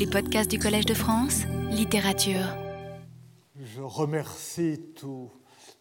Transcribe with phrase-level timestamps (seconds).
[0.00, 2.56] Les podcasts du Collège de France, littérature.
[3.62, 5.30] Je remercie tous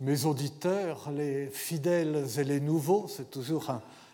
[0.01, 3.08] mes auditeurs, les fidèles et les nouveaux.
[3.08, 3.69] C'est toujours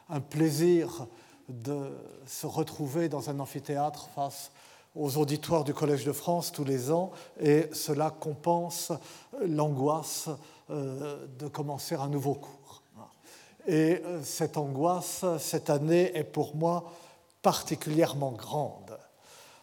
[0.07, 1.07] un, plaisir
[1.49, 1.97] de
[2.27, 4.51] se retrouver dans un amphithéâtre face
[4.93, 7.09] aux auditoires du Collège de France tous les ans
[7.41, 8.91] et cela compense
[9.43, 10.29] l'angoisse
[10.69, 12.83] euh, de commencer un nouveau cours.
[13.65, 16.91] Et euh, cette angoisse, cette année, est pour moi
[17.41, 18.84] particulièrement grande.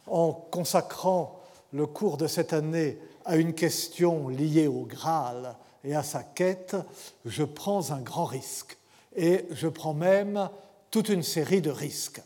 [0.07, 1.41] En consacrant
[1.73, 6.77] le cours de cette année à une question liée au Graal et à sa quête,
[7.25, 8.79] je prends un grand risque.
[9.15, 10.49] Et je prends même
[10.91, 12.23] toute une série de risques.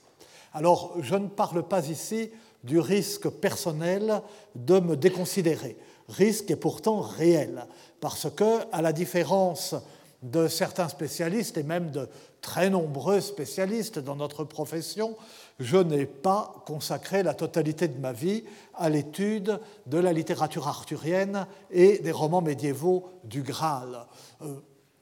[0.53, 2.31] Alors, je ne parle pas ici
[2.65, 4.23] du risque personnel
[4.55, 5.77] de me déconsidérer.
[6.09, 7.67] Risque est pourtant réel,
[8.01, 9.75] parce que, à la différence
[10.23, 12.09] de certains spécialistes et même de
[12.41, 15.17] très nombreux spécialistes dans notre profession,
[15.59, 21.47] je n'ai pas consacré la totalité de ma vie à l'étude de la littérature arthurienne
[21.71, 24.07] et des romans médiévaux du Graal.
[24.43, 24.55] Euh,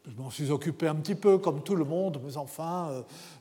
[0.07, 2.91] je m'en suis occupé un petit peu comme tout le monde, mais enfin,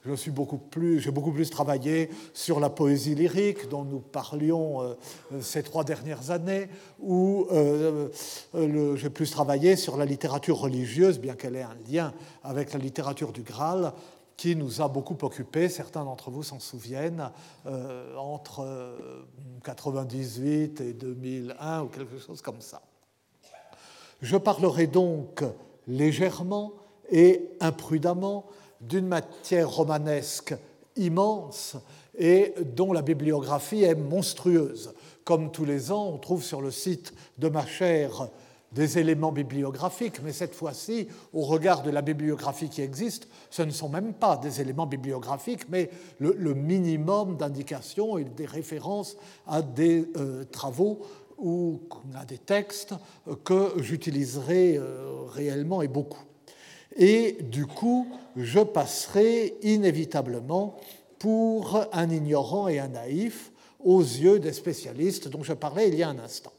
[0.06, 4.94] euh, j'ai beaucoup plus travaillé sur la poésie lyrique dont nous parlions euh,
[5.42, 6.70] ces trois dernières années,
[7.02, 7.48] ou
[8.96, 13.34] j'ai plus travaillé sur la littérature religieuse, bien qu'elle ait un lien avec la littérature
[13.34, 13.92] du Graal,
[14.38, 17.30] qui nous a beaucoup occupés, certains d'entre vous s'en souviennent,
[18.18, 18.62] entre
[19.38, 22.82] 1998 et 2001 ou quelque chose comme ça.
[24.22, 25.44] Je parlerai donc
[25.88, 26.74] légèrement
[27.10, 28.46] et imprudemment
[28.82, 30.56] d'une matière romanesque
[30.96, 31.76] immense
[32.18, 34.94] et dont la bibliographie est monstrueuse.
[35.24, 38.30] Comme tous les ans, on trouve sur le site de ma chère
[38.74, 43.72] des éléments bibliographiques, mais cette fois-ci, au regard de la bibliographie qui existe, ce ne
[43.72, 50.08] sont même pas des éléments bibliographiques, mais le, minimum d'indications et des références à des
[50.18, 51.02] euh, travaux
[51.38, 51.82] ou
[52.16, 52.94] à des textes
[53.44, 56.24] que j'utiliserai euh, réellement et beaucoup.
[56.96, 60.76] Et du coup, je passerai inévitablement
[61.20, 63.52] pour un ignorant et un naïf
[63.84, 66.54] aux yeux des spécialistes dont je parlais il y a un instant.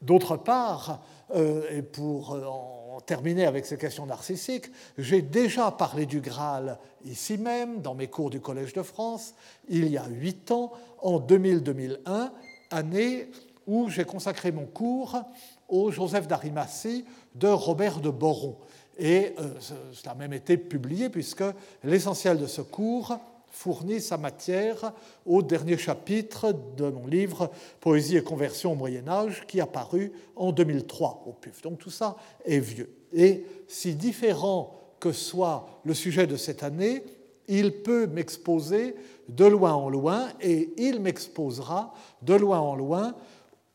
[0.00, 1.02] D'autre part,
[1.34, 7.38] et pour euh, en terminer avec ces questions narcissiques, j'ai déjà parlé du Graal ici
[7.38, 9.34] même, dans mes cours du Collège de France,
[9.68, 12.30] il y a huit ans, en 2000-2001,
[12.70, 13.30] année
[13.66, 15.22] où j'ai consacré mon cours
[15.68, 18.56] au Joseph d'Arimathie de Robert de Boron.
[18.98, 19.54] Et euh,
[19.92, 21.44] cela a même été publié puisque
[21.84, 23.18] l'essentiel de ce cours
[23.50, 24.92] fournit sa matière
[25.26, 27.50] au dernier chapitre de mon livre
[27.80, 31.62] Poésie et conversion au Moyen Âge qui a paru en 2003 au PUF.
[31.62, 32.94] Donc tout ça est vieux.
[33.12, 37.02] Et si différent que soit le sujet de cette année,
[37.48, 38.94] il peut m'exposer
[39.28, 43.14] de loin en loin et il m'exposera de loin en loin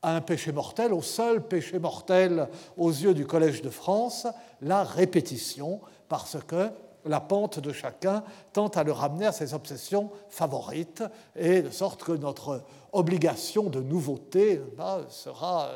[0.02, 4.28] à un péché mortel, au seul péché mortel aux yeux du Collège de France,
[4.62, 5.80] la répétition,
[6.10, 6.70] parce que
[7.06, 11.04] la pente de chacun tente à le ramener à ses obsessions favorites,
[11.36, 14.62] et de sorte que notre obligation de nouveauté
[15.10, 15.70] sera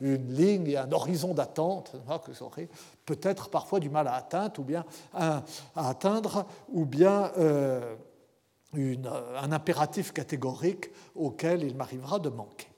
[0.00, 1.92] une ligne et un horizon d'attente
[2.24, 2.68] que j'aurai
[3.06, 5.42] peut-être parfois du mal à atteindre, ou bien à,
[5.76, 7.94] atteindre, ou bien euh,
[8.74, 12.71] un impératif catégorique auquel il m'arrivera de manquer.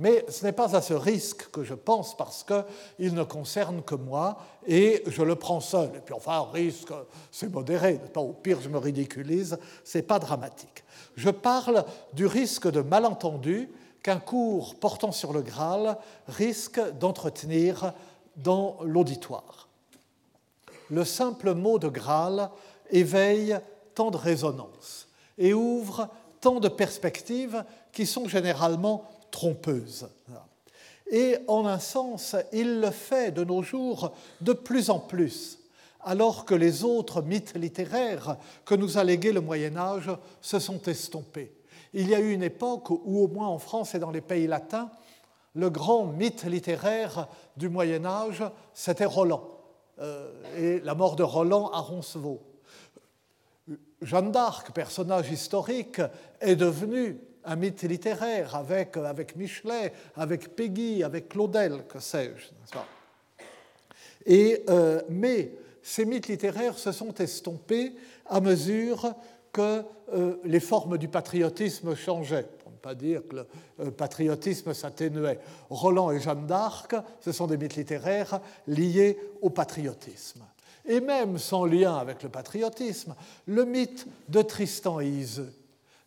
[0.00, 3.96] Mais ce n'est pas à ce risque que je pense parce qu'il ne concerne que
[3.96, 5.90] moi et je le prends seul.
[5.96, 6.92] Et puis enfin, risque,
[7.32, 8.00] c'est modéré.
[8.14, 10.84] Au pire, je me ridiculise, ce n'est pas dramatique.
[11.16, 13.68] Je parle du risque de malentendu
[14.04, 15.98] qu'un cours portant sur le Graal
[16.28, 17.92] risque d'entretenir
[18.36, 19.66] dans l'auditoire.
[20.90, 22.50] Le simple mot de Graal
[22.90, 23.58] éveille
[23.96, 26.08] tant de résonances et ouvre
[26.40, 29.04] tant de perspectives qui sont généralement
[29.38, 30.08] trompeuse.
[31.12, 35.60] Et en un sens, il le fait de nos jours de plus en plus,
[36.00, 40.10] alors que les autres mythes littéraires que nous a légués le Moyen Âge
[40.40, 41.54] se sont estompés.
[41.94, 44.48] Il y a eu une époque où, au moins en France et dans les pays
[44.48, 44.90] latins,
[45.54, 48.42] le grand mythe littéraire du Moyen Âge,
[48.74, 49.48] c'était Roland,
[50.00, 52.42] euh, et la mort de Roland à Roncevaux.
[54.02, 56.00] Jeanne d'Arc, personnage historique,
[56.40, 62.78] est devenue un mythe littéraire avec, avec Michelet, avec Peggy, avec Claudel, que sais-je.
[64.26, 65.52] Et, euh, mais
[65.82, 67.94] ces mythes littéraires se sont estompés
[68.26, 69.14] à mesure
[69.50, 73.46] que euh, les formes du patriotisme changeaient, pour ne pas dire que le
[73.80, 75.40] euh, patriotisme s'atténuait.
[75.70, 80.44] Roland et Jeanne d'Arc, ce sont des mythes littéraires liés au patriotisme.
[80.84, 83.14] Et même sans lien avec le patriotisme,
[83.46, 85.52] le mythe de Tristan et Iseux,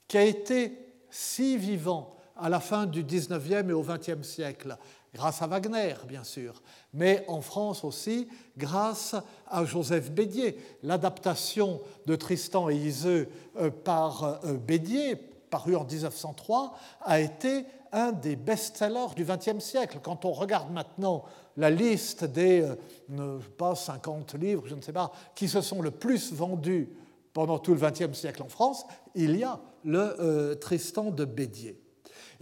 [0.07, 4.77] qui a été si vivant à la fin du 19e et au 20e siècle,
[5.13, 6.61] grâce à Wagner, bien sûr,
[6.93, 8.27] mais en France aussi,
[8.57, 9.15] grâce
[9.47, 10.57] à Joseph Bédier.
[10.83, 18.13] L'adaptation de Tristan et Iseux euh, par euh, Bédier, paru en 1903, a été un
[18.13, 19.99] des best-sellers du XXe siècle.
[20.01, 21.25] Quand on regarde maintenant
[21.57, 22.65] la liste des,
[23.11, 26.89] euh, pas, 50 livres, je ne sais pas, qui se sont le plus vendus
[27.33, 31.81] pendant tout le XXe siècle en France, il y a le Tristan de Bédier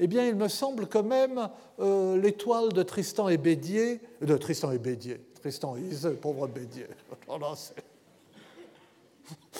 [0.01, 1.49] eh bien, il me semble que même
[1.79, 6.87] euh, l'étoile de Tristan et Bédier, de Tristan et Bédier, Tristan et Iseux, pauvre Bédier,
[7.27, 7.37] oh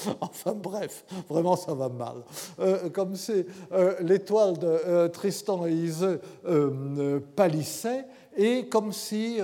[0.22, 2.24] enfin bref, vraiment ça va mal.
[2.60, 6.22] Euh, comme c'est euh, l'étoile de Tristan et Iseux
[7.36, 8.06] pâlissait,
[8.40, 9.40] et comme si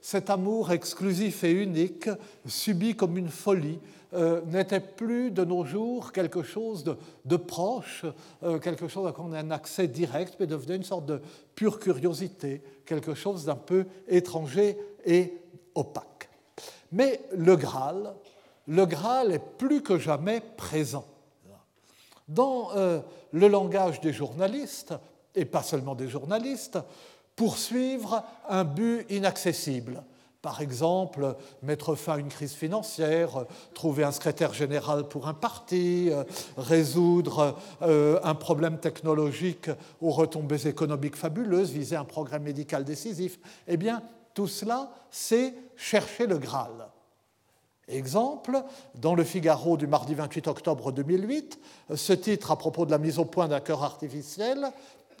[0.00, 2.08] cet amour exclusif et unique,
[2.46, 3.78] subi comme une folie,
[4.12, 6.84] euh, n'était plus de nos jours quelque chose
[7.24, 8.04] de, proche,
[8.42, 11.20] euh, quelque chose à quoi on a un accès direct, mais devenait une sorte de
[11.54, 15.34] pure curiosité, quelque chose d'un peu étranger et
[15.76, 16.28] opaque.
[16.90, 18.14] Mais le Graal,
[18.66, 21.06] le Graal est plus que jamais présent.
[22.26, 23.00] Dans euh,
[23.32, 24.94] le langage des journalistes,
[25.36, 26.78] et pas seulement des journalistes,
[27.40, 30.02] poursuivre un but inaccessible,
[30.42, 36.10] par exemple, mettre fin à une crise financière, trouver un secrétaire général pour un parti,
[36.10, 36.24] euh,
[36.58, 39.70] résoudre euh, un problème technologique
[40.02, 43.38] aux retombées économiques fabuleuses, viser un progrès médical décisif.
[43.66, 44.02] Eh bien,
[44.34, 46.88] tout cela, c'est chercher le Graal.
[47.88, 48.62] Exemple,
[48.96, 51.58] dans le Figaro du mardi 28 octobre 2008,
[51.94, 54.70] ce titre à propos de la mise au point d'un cœur artificiel,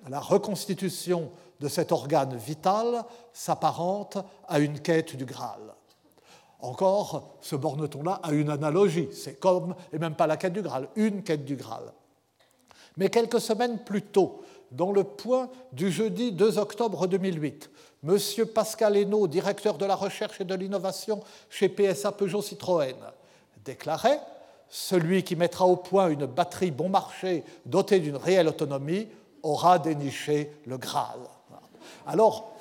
[0.08, 1.30] la reconstitution
[1.60, 4.18] de cet organe vital s'apparente
[4.48, 5.74] à une quête du Graal.
[6.60, 10.62] Encore se borne-t-on là à une analogie, c'est comme, et même pas la quête du
[10.62, 11.92] Graal, une quête du Graal.
[12.96, 17.70] Mais quelques semaines plus tôt, dans le point du jeudi 2 octobre 2008,
[18.06, 18.18] M.
[18.54, 22.96] Pascal Hainaut, directeur de la recherche et de l'innovation chez PSA Peugeot Citroën,
[23.64, 24.20] déclarait
[24.68, 29.08] Celui qui mettra au point une batterie bon marché dotée d'une réelle autonomie
[29.42, 31.20] aura déniché le Graal.
[32.06, 32.52] Alors,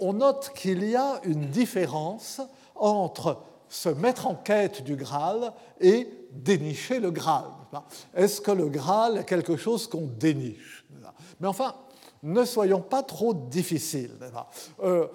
[0.00, 2.40] on note qu'il y a une différence
[2.74, 3.38] entre
[3.68, 7.46] se mettre en quête du Graal et dénicher le Graal.
[8.14, 10.84] Est-ce que le Graal est quelque chose qu'on déniche?
[11.40, 11.74] Mais enfin,
[12.22, 14.12] ne soyons pas trop difficiles.
[14.82, 15.06] Euh,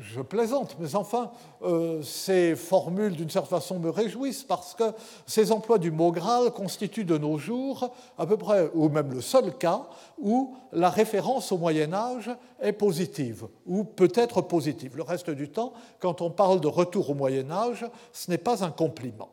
[0.00, 1.30] je plaisante, mais enfin,
[1.62, 4.92] euh, ces formules, d'une certaine façon, me réjouissent parce que
[5.26, 9.20] ces emplois du mot Graal constituent de nos jours à peu près, ou même le
[9.20, 9.86] seul cas,
[10.18, 14.96] où la référence au Moyen Âge est positive, ou peut être positive.
[14.96, 18.64] Le reste du temps, quand on parle de retour au Moyen Âge, ce n'est pas
[18.64, 19.30] un compliment.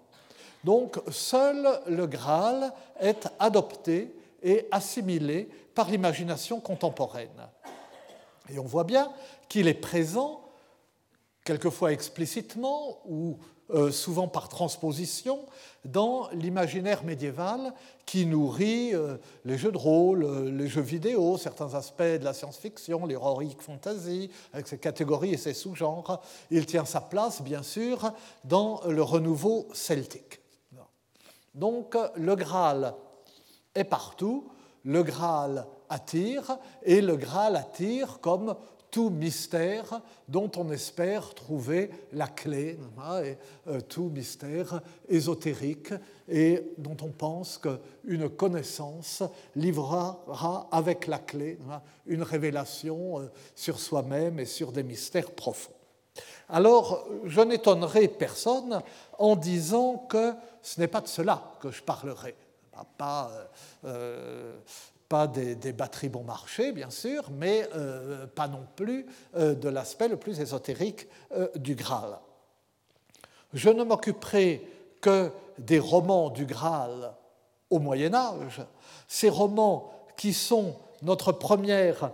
[0.63, 7.29] Donc, seul le Graal est adopté et assimilé par l'imagination contemporaine.
[8.49, 9.11] Et on voit bien
[9.49, 10.40] qu'il est présent
[11.43, 13.37] quelquefois explicitement ou
[13.73, 15.45] euh, souvent par transposition,
[15.85, 17.73] dans l'imaginaire médiéval
[18.05, 19.15] qui nourrit euh,
[19.45, 24.29] les jeux de rôle, euh, les jeux vidéo, certains aspects de la science-fiction, l'heroic fantasy,
[24.51, 26.21] avec ses catégories et ses sous-genres.
[26.49, 28.11] Il tient sa place, bien sûr,
[28.43, 30.41] dans le renouveau celtique.
[31.55, 32.93] Donc le Graal
[33.73, 34.49] est partout,
[34.83, 38.55] le Graal attire, et le Graal attire comme
[38.91, 42.77] tout mystère dont on espère trouver la clé,
[43.23, 45.93] et, euh, tout mystère ésotérique
[46.29, 49.23] et dont on pense qu'une connaissance
[49.55, 51.57] livrera avec la clé
[52.05, 55.71] une révélation euh, sur soi-même et sur des mystères profonds.
[56.49, 58.81] Alors, je n'étonnerai personne
[59.17, 62.35] en disant que ce n'est pas de cela que je parlerai.
[63.85, 64.57] Euh,
[65.11, 70.07] pas des, batteries bon marché, bien sûr, mais euh, pas non plus euh, de l'aspect
[70.07, 72.17] le plus ésotérique euh, du Graal.
[73.53, 74.65] Je ne m'occuperai
[75.01, 77.11] que des romans du Graal
[77.69, 78.61] au Moyen Âge,
[79.09, 82.11] ces romans qui sont notre première,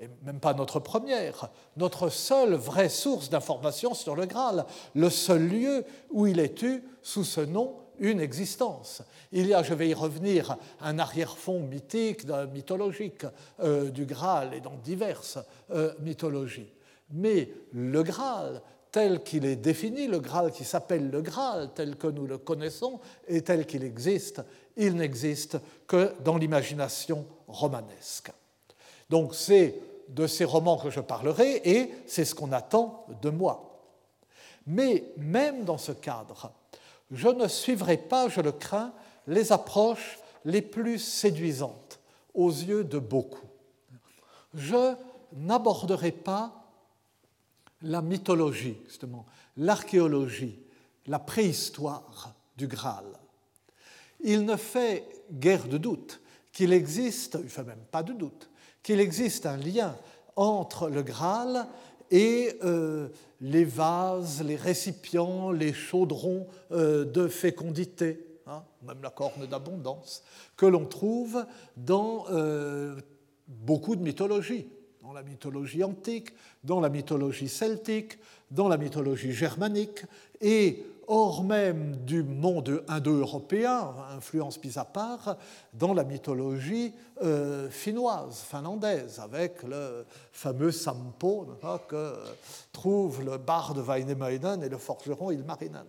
[0.00, 5.46] et même pas notre première, notre seule vraie source d'information sur le Graal, le seul
[5.46, 9.02] lieu où il est eu sous ce nom une existence.
[9.30, 13.24] Il y a, je vais y revenir, un arrière-fond mythique, mythologique
[13.60, 15.38] euh, du Graal et dans diverses
[15.70, 16.72] euh, mythologies.
[17.12, 22.08] Mais le Graal, tel qu'il est défini, le Graal qui s'appelle le Graal, tel que
[22.08, 24.42] nous le connaissons et tel qu'il existe,
[24.76, 28.32] il n'existe que dans l'imagination romanesque.
[29.10, 29.74] Donc c'est
[30.08, 33.66] de ces romans que je parlerai et c'est ce qu'on attend de moi.
[34.66, 36.52] Mais même dans ce cadre,
[37.10, 38.92] je ne suivrai pas, je le crains,
[39.26, 42.00] les approches les plus séduisantes
[42.34, 43.46] aux yeux de beaucoup.
[44.54, 44.94] je
[45.32, 46.60] n'aborderai pas
[47.82, 49.26] la mythologie, justement,
[49.56, 50.58] l'archéologie,
[51.06, 53.06] la préhistoire du Graal.
[54.20, 56.20] Il ne fait guère de doute
[56.52, 58.50] qu'il existe, il ne fait même pas de doute,
[58.82, 59.96] qu'il existe un lien
[60.36, 61.66] entre le Graal
[62.10, 63.08] et euh,
[63.40, 70.22] les vases, les récipients, les chaudrons euh, de fécondité, hein, même la corne d'abondance,
[70.56, 71.44] que l'on trouve
[71.76, 72.96] dans euh,
[73.46, 74.66] beaucoup de mythologies,
[75.02, 76.30] dans la mythologie antique,
[76.64, 78.18] dans la mythologie celtique,
[78.50, 80.04] dans la mythologie germanique,
[80.40, 85.36] et hors même du monde indo-européen, influence mise à part,
[85.74, 86.92] dans la mythologie
[87.22, 91.48] euh, finnoise, finlandaise, avec le fameux Sampo
[91.88, 92.14] que
[92.72, 95.86] trouve le bar de Väinämöinen et le forgeron Ilmarinen.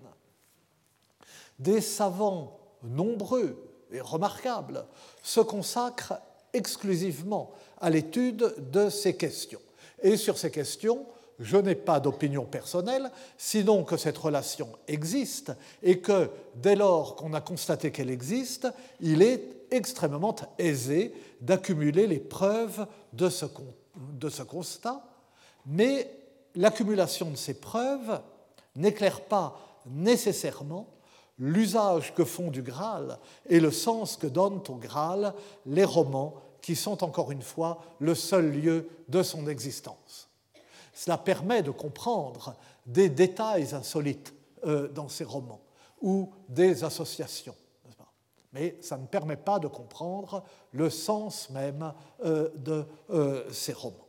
[1.59, 3.55] Des savants nombreux
[3.91, 4.85] et remarquables
[5.21, 6.19] se consacrent
[6.53, 9.61] exclusivement à l'étude de ces questions.
[10.01, 11.05] Et sur ces questions,
[11.41, 17.33] je n'ai pas d'opinion personnelle, sinon que cette relation existe et que dès lors qu'on
[17.33, 18.67] a constaté qu'elle existe,
[18.99, 25.03] il est extrêmement aisé d'accumuler les preuves de ce, constat,
[25.65, 26.09] mais
[26.55, 28.21] l'accumulation de ces preuves
[28.75, 30.87] n'éclaire pas nécessairement
[31.39, 33.17] l'usage que font du Graal
[33.49, 35.33] et le sens que donnent au Graal
[35.65, 40.30] les romans qui sont encore une fois le seul lieu de son existence.
[41.01, 42.55] Cela permet de comprendre
[42.85, 44.35] des détails insolites
[44.67, 45.61] euh, dans ces romans
[45.99, 47.55] ou des associations.
[48.53, 51.91] Mais ça ne permet pas de comprendre le sens même
[52.23, 54.05] euh, de euh, ces romans.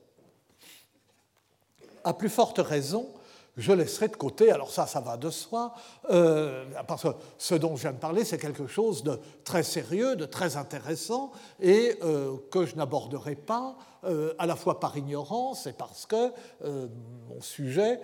[2.04, 3.08] À plus forte raison,
[3.56, 5.74] je laisserai de côté, alors ça, ça va de soi,
[6.10, 10.16] euh, parce que ce dont je viens de parler, c'est quelque chose de très sérieux,
[10.16, 15.66] de très intéressant, et euh, que je n'aborderai pas, euh, à la fois par ignorance
[15.66, 16.32] et parce que
[16.64, 18.00] mon sujet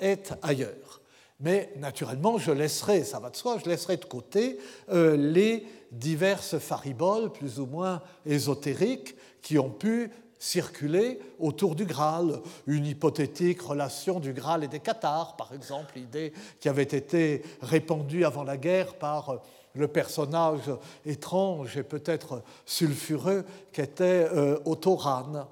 [0.00, 1.00] est ailleurs.
[1.40, 7.30] Mais naturellement, je laisserai, ça va de soi, je laisserai de côté les diverses fariboles
[7.32, 10.10] plus ou moins ésotériques qui ont pu
[10.42, 16.32] circuler autour du Graal, une hypothétique relation du Graal et des Cathares, par exemple, idée
[16.58, 19.40] qui avait été répandue avant la guerre par
[19.76, 20.68] le personnage
[21.06, 25.46] étrange et peut-être sulfureux qu'était euh, Autoran.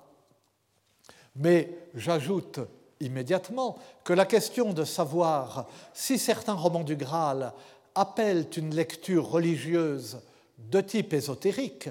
[1.37, 2.59] Mais j'ajoute
[2.99, 7.52] immédiatement que la question de savoir si certains romans du Graal
[7.94, 10.18] appellent une lecture religieuse
[10.59, 11.90] de type ésotérique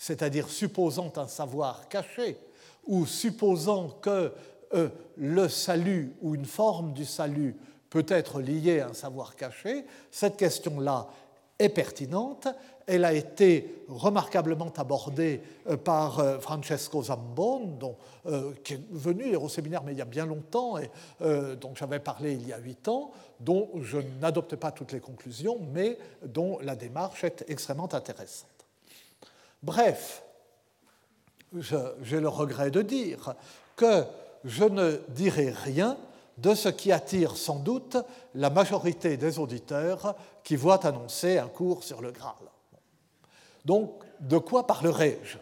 [0.00, 2.38] c'est-à-dire supposant un savoir caché,
[2.86, 4.32] ou supposant que
[4.72, 4.88] euh,
[5.18, 7.54] le salut ou une forme du salut
[7.90, 11.06] peut être liée à un savoir caché, cette question-là
[11.58, 12.48] est pertinente.
[12.86, 17.96] Elle a été remarquablement abordée euh, par euh, Francesco Zambon,
[18.64, 20.90] qui est venu au séminaire mais il y a bien longtemps et
[21.20, 25.58] dont j'avais parlé il y a huit ans, dont je n'adopte pas toutes les conclusions,
[25.72, 28.59] mais dont la démarche est extrêmement intéressante.
[29.62, 30.22] Bref,
[32.02, 33.34] j'ai le regret de dire
[33.76, 34.04] que
[34.44, 35.96] je ne dirai rien
[36.38, 37.96] de ce qui attire sans doute
[38.34, 42.34] la majorité des auditeurs qui voient annoncer un cours sur le Graal.
[43.64, 45.38] Donc, de quoi parlerai-je?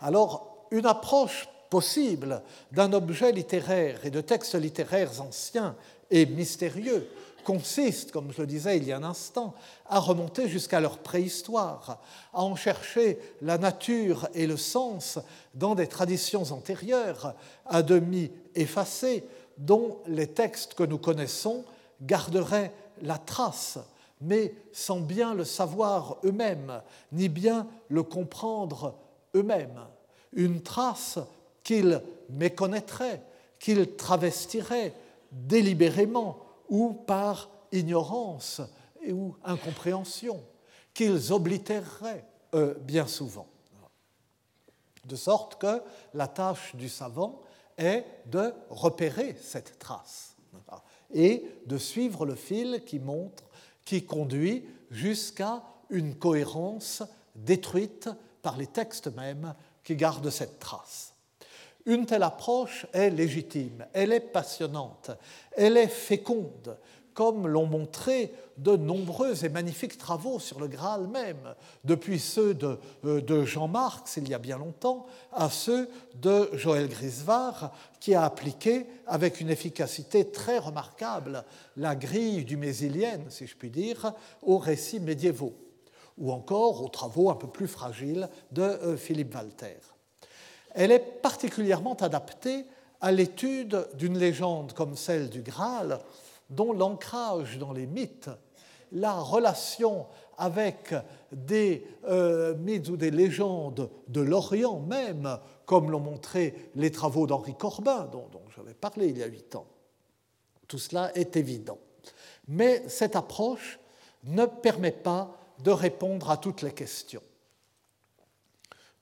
[0.00, 5.74] Alors, une approche possible d'un objet littéraire et de textes littéraires anciens
[6.10, 7.08] et mystérieux
[7.42, 9.54] consiste, comme je le disais il y a un instant,
[9.88, 12.00] à remonter jusqu'à leur préhistoire,
[12.32, 15.18] à en chercher la nature et le sens
[15.54, 17.34] dans des traditions antérieures,
[17.66, 19.24] à demi effacées,
[19.58, 21.64] dont les textes que nous connaissons
[22.00, 22.72] garderaient
[23.02, 23.78] la trace,
[24.20, 26.80] mais sans bien le savoir eux-mêmes,
[27.12, 28.94] ni bien le comprendre
[29.34, 29.80] eux-mêmes.
[30.32, 31.18] Une trace
[31.62, 33.22] qu'ils méconnaîtraient,
[33.58, 34.94] qu'ils travestiraient
[35.30, 36.38] délibérément
[36.72, 38.62] ou par ignorance
[39.06, 40.42] ou incompréhension,
[40.94, 42.24] qu'ils oblitéreraient
[42.80, 43.46] bien souvent.
[45.04, 45.82] De sorte que
[46.14, 47.42] la tâche du savant
[47.76, 50.34] est de repérer cette trace
[51.12, 53.44] et de suivre le fil qui montre,
[53.84, 57.02] qui conduit jusqu'à une cohérence
[57.34, 58.08] détruite
[58.40, 61.11] par les textes mêmes qui gardent cette trace.
[61.84, 65.10] Une telle approche est légitime, elle est passionnante,
[65.56, 66.76] elle est féconde,
[67.14, 72.78] comme l'ont montré de nombreux et magnifiques travaux sur le Graal même, depuis ceux de,
[73.04, 78.24] euh, Jean Marx il y a bien longtemps à ceux de Joël Grisvar, qui a
[78.24, 81.44] appliqué avec une efficacité très remarquable
[81.76, 84.12] la grille du Mésilienne, si je puis dire,
[84.42, 85.54] aux récits médiévaux,
[86.18, 89.91] ou encore aux travaux un peu plus fragiles de euh, Philippe Walter.
[90.74, 92.64] Elle est particulièrement adaptée
[93.00, 95.98] à l'étude d'une légende comme celle du Graal,
[96.50, 98.30] dont l'ancrage dans les mythes,
[98.92, 100.06] la relation
[100.38, 100.94] avec
[101.30, 107.54] des euh, mythes ou des légendes de l'Orient même, comme l'ont montré les travaux d'Henri
[107.54, 109.66] Corbin, dont, dont j'avais parlé il y a huit ans.
[110.68, 111.78] Tout cela est évident.
[112.48, 113.78] Mais cette approche
[114.24, 117.22] ne permet pas de répondre à toutes les questions.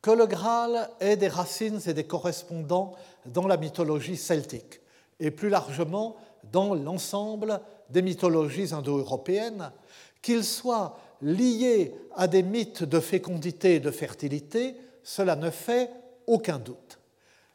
[0.03, 2.93] Que le Graal ait des racines et des correspondants
[3.27, 4.81] dans la mythologie celtique,
[5.19, 6.17] et plus largement
[6.53, 9.73] dans l'ensemble des mythologies indo-européennes,
[10.23, 15.91] qu'il soit lié à des mythes de fécondité et de fertilité, cela ne fait
[16.27, 16.99] aucun doute.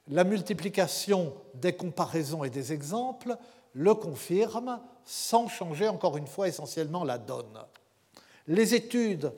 [0.10, 3.36] La multiplication des comparaisons et des exemples
[3.74, 7.60] le confirme sans changer encore une fois essentiellement la donne.
[8.48, 9.32] Les études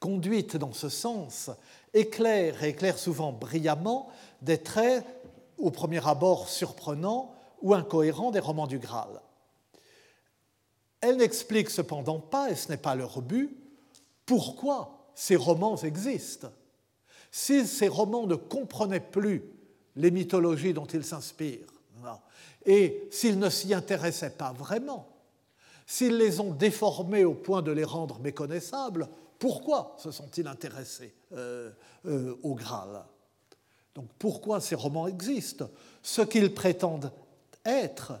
[0.00, 1.50] conduites dans ce sens
[1.94, 4.08] éclairent et éclairent souvent brillamment
[4.42, 5.04] des traits
[5.56, 9.20] au premier abord surprenants ou incohérents des romans du Graal.
[11.00, 13.56] Elles n'expliquent cependant pas, et ce n'est pas leur but,
[14.26, 16.50] pourquoi ces romans existent.
[17.30, 19.44] Si ces romans ne comprenaient plus
[19.96, 21.66] les mythologies dont ils s'inspirent,
[22.64, 25.08] et s'ils ne s'y intéressaient pas vraiment,
[25.86, 31.70] s'ils les ont déformés au point de les rendre méconnaissables, pourquoi se sont-ils intéressés euh,
[32.06, 33.04] euh, au Graal?
[33.94, 35.68] Donc pourquoi ces romans existent?
[36.02, 37.12] Ce qu'ils prétendent
[37.64, 38.14] être,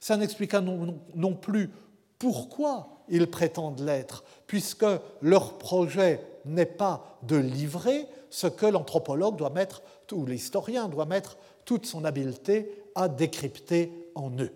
[0.00, 1.70] ça n'explique non, non, plus
[2.18, 4.86] pourquoi ils prétendent l'être, puisque
[5.20, 9.82] leur projet n'est pas de livrer ce que l'anthropologue doit mettre,
[10.12, 14.52] ou l'historien doit mettre toute son habileté à décrypter en eux.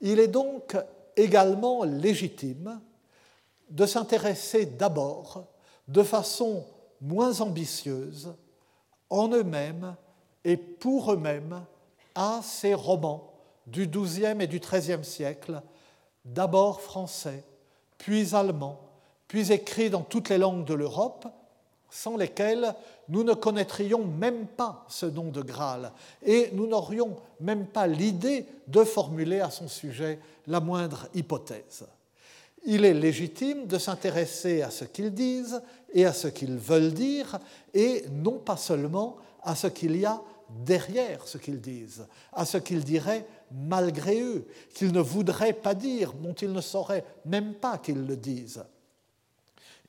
[0.00, 0.76] Il est donc
[1.16, 2.80] également légitime
[3.72, 5.46] de s'intéresser d'abord
[5.88, 6.64] de façon
[7.00, 8.34] moins ambitieuse
[9.10, 9.96] en eux-mêmes
[10.44, 11.64] et pour eux-mêmes
[12.14, 13.32] à ces romans
[13.66, 15.62] du XIIe et du XIIIe siècle,
[16.24, 17.44] d'abord français,
[17.98, 18.80] puis allemands,
[19.26, 21.26] puis écrits dans toutes les langues de l'Europe,
[21.88, 22.74] sans lesquels
[23.08, 25.92] nous ne connaîtrions même pas ce nom de Graal
[26.22, 31.86] et nous n'aurions même pas l'idée de formuler à son sujet la moindre hypothèse.
[32.64, 35.60] Il est légitime de s'intéresser à ce qu'ils disent
[35.92, 37.38] et à ce qu'ils veulent dire,
[37.74, 42.58] et non pas seulement à ce qu'il y a derrière ce qu'ils disent, à ce
[42.58, 47.78] qu'ils diraient malgré eux, qu'ils ne voudraient pas dire, dont ils ne sauraient même pas
[47.78, 48.64] qu'ils le disent.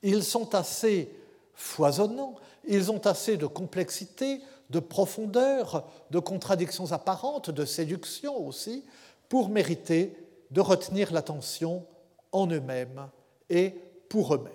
[0.02, 1.10] Ils sont assez
[1.54, 2.34] foisonnants,
[2.66, 8.84] ils ont assez de complexité, de profondeur, de contradictions apparentes, de séduction aussi,
[9.28, 10.16] pour mériter
[10.50, 11.86] de retenir l'attention
[12.34, 13.08] en eux-mêmes
[13.48, 13.72] et
[14.08, 14.52] pour eux-mêmes.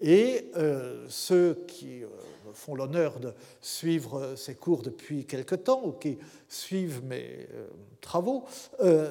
[0.00, 2.08] Et euh, ceux qui euh,
[2.54, 7.68] font l'honneur de suivre ces cours depuis quelque temps ou qui suivent mes euh,
[8.00, 8.44] travaux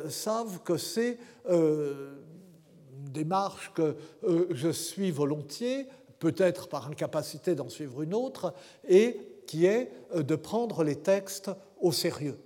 [0.10, 1.18] savent que c'est
[1.50, 3.96] une démarche que
[4.52, 5.88] je suis volontiers,
[6.20, 8.54] peut-être par incapacité d'en suivre une autre,
[8.88, 11.50] et qui est de prendre les textes
[11.80, 12.38] au sérieux,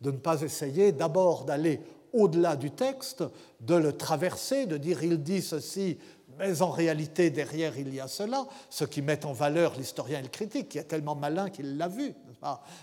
[0.00, 1.80] de ne pas essayer d'abord d'aller
[2.14, 3.24] au-delà du texte,
[3.60, 5.98] de le traverser, de dire il dit ceci,
[6.38, 10.22] mais en réalité derrière il y a cela, ce qui met en valeur l'historien et
[10.22, 12.14] le critique, qui est tellement malin qu'il l'a vu.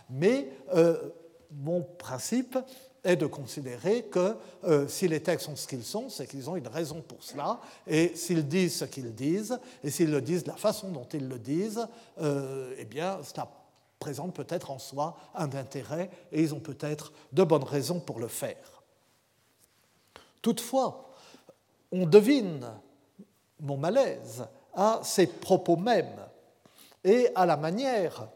[0.10, 0.98] Mais euh,
[1.52, 2.58] mon principe
[3.04, 6.56] est de considérer que euh, si les textes sont ce qu'ils sont, c'est qu'ils ont
[6.56, 10.50] une raison pour cela, et s'ils disent ce qu'ils disent, et s'ils le disent de
[10.50, 11.88] la façon dont ils le disent,
[12.22, 13.50] euh, eh bien, cela
[14.00, 18.28] présente peut-être en soi un intérêt, et ils ont peut-être de bonnes raisons pour le
[18.28, 18.81] faire.
[20.42, 21.10] Toutefois,
[21.92, 22.68] on devine
[23.60, 26.26] mon malaise à ces propos mêmes
[27.04, 28.28] et à la manière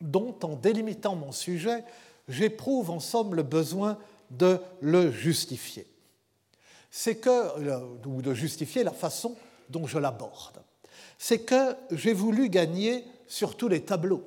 [0.00, 1.84] dont, en délimitant mon sujet,
[2.28, 3.98] j'éprouve en somme le besoin
[4.30, 5.86] de le justifier.
[6.90, 9.36] C'est que, ou de justifier la façon
[9.68, 10.62] dont je l'aborde.
[11.18, 14.24] C'est que j'ai voulu gagner sur tous les tableaux.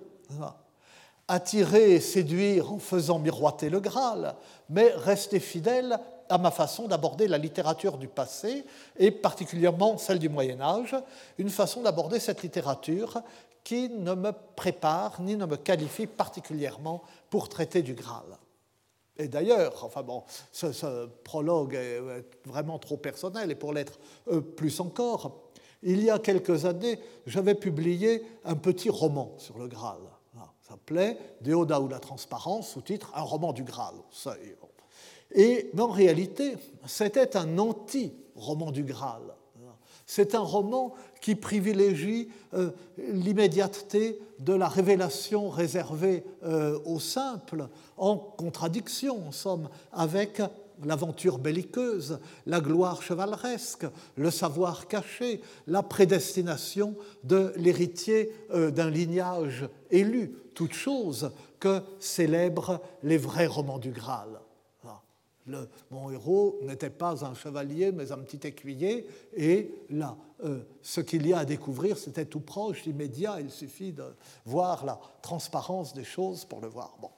[1.27, 4.35] Attirer et séduire en faisant miroiter le Graal,
[4.69, 8.65] mais rester fidèle à ma façon d'aborder la littérature du passé,
[8.97, 10.95] et particulièrement celle du Moyen Âge,
[11.37, 13.21] une façon d'aborder cette littérature
[13.63, 18.37] qui ne me prépare ni ne me qualifie particulièrement pour traiter du Graal.
[19.17, 21.99] Et d'ailleurs, enfin bon, ce, prologue est
[22.45, 23.99] vraiment trop personnel, et pour l'être
[24.31, 25.49] euh, plus encore,
[25.83, 30.01] il y a quelques années, j'avais publié un petit roman sur le Graal.
[30.35, 33.95] Ça s'appelait Déoda ou la transparence, sous-titre Un roman du Graal.
[35.33, 39.21] Et, en réalité, c'était un anti-roman du Graal.
[40.09, 48.15] C'est un roman qui privilégie euh, l'immédiateté de la révélation réservée euh, au simple, en
[48.15, 50.41] contradiction, en somme, avec
[50.85, 53.85] l'aventure belliqueuse, la gloire chevaleresque,
[54.15, 62.79] le savoir caché, la prédestination de l'héritier euh, d'un lignage élu, toutes choses que célèbrent
[63.03, 64.39] les vrais romans du Graal
[65.91, 71.25] mon héros n'était pas un chevalier, mais un petit écuyer, et là, euh, ce qu'il
[71.27, 74.03] y a à découvrir, c'était tout proche, immédiat, il suffit de
[74.45, 76.95] voir la transparence des choses pour le voir.
[77.01, 77.09] Bon.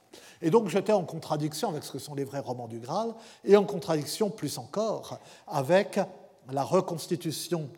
[0.42, 3.14] Et donc j'étais en contradiction avec ce que sont les vrais romans du Graal,
[3.44, 6.00] et en contradiction plus encore avec
[6.50, 7.68] la reconstitution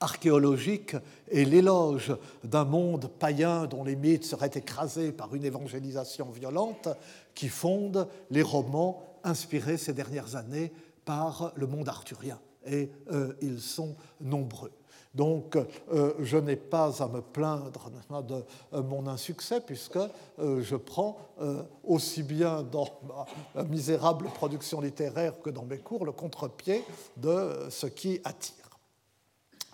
[0.00, 0.96] archéologique
[1.28, 6.88] et l'éloge d'un monde païen dont les mythes seraient écrasés par une évangélisation violente
[7.34, 10.72] qui fonde les romans inspirés ces dernières années
[11.04, 12.38] par le monde arthurien.
[12.66, 14.72] Et euh, ils sont nombreux.
[15.14, 17.90] Donc, euh, je n'ai pas à me plaindre
[18.22, 19.98] de euh, mon insuccès, puisque
[20.38, 21.18] je prends
[21.82, 22.86] aussi bien dans
[23.54, 26.84] ma misérable production littéraire que dans mes cours le contre-pied
[27.16, 28.54] de ce qui attire.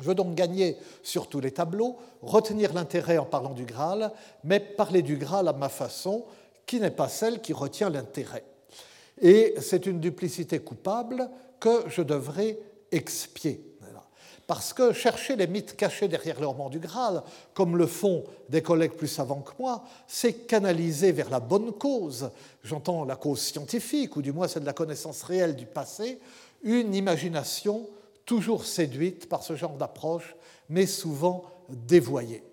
[0.00, 4.12] Je veux donc gagner sur tous les tableaux, retenir l'intérêt en parlant du Graal,
[4.44, 6.24] mais parler du Graal à ma façon,
[6.66, 8.44] qui n'est pas celle qui retient l'intérêt.
[9.20, 12.58] Et c'est une duplicité coupable que je devrais
[12.92, 13.76] expier.
[14.46, 18.62] Parce que chercher les mythes cachés derrière le roman du Graal, comme le font des
[18.62, 22.30] collègues plus savants que moi, c'est canaliser vers la bonne cause,
[22.62, 26.20] j'entends la cause scientifique, ou du moins celle de la connaissance réelle du passé,
[26.62, 27.88] une imagination
[28.24, 30.36] toujours séduite par ce genre d'approche,
[30.68, 32.44] mais souvent dévoyée.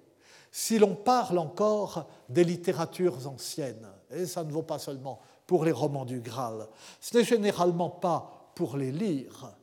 [0.51, 5.71] Si l'on parle encore des littératures anciennes, et ça ne vaut pas seulement pour les
[5.71, 6.67] romans du Graal.
[6.99, 9.53] Ce n'est généralement pas pour les lire,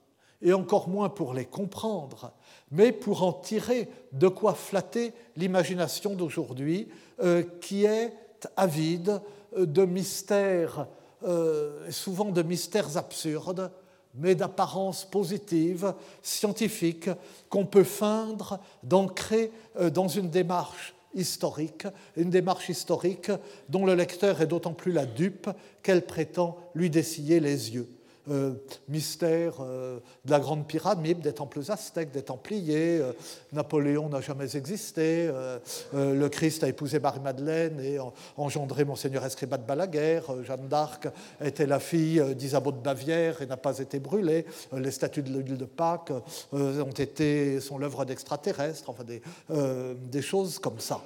[0.43, 2.33] et encore moins pour les comprendre,
[2.71, 6.89] mais pour en tirer de quoi flatter l'imagination d'aujourd'hui,
[7.23, 8.15] euh, qui est
[8.57, 9.21] avide
[9.57, 10.87] de mystères,
[11.25, 13.71] euh, souvent de mystères absurdes,
[14.15, 17.11] mais d'apparence positive, scientifique,
[17.49, 23.31] qu'on peut feindre, d'ancrer euh, dans une démarche historique, une démarche historique
[23.69, 25.49] dont le lecteur est d'autant plus la dupe
[25.83, 27.89] qu'elle prétend lui dessiller les yeux.
[28.31, 28.53] Euh,
[28.89, 33.13] mystère euh, de la grande pyramide, des temples aztèques, des templiers, euh,
[33.53, 35.31] Napoléon n'a jamais existé,
[35.93, 37.99] le Christ a épousé Marie-Madeleine et
[38.37, 41.09] engendré Monseigneur Escribat de Balaguer, Jeanne d'Arc
[41.41, 45.59] était la fille d'Isabeau de Bavière et n'a pas été brûlée, les statues de l'île
[45.59, 46.13] de Pâques
[46.53, 49.23] sont l'œuvre d'extraterrestres, enfin des,
[50.11, 51.01] des choses comme ça.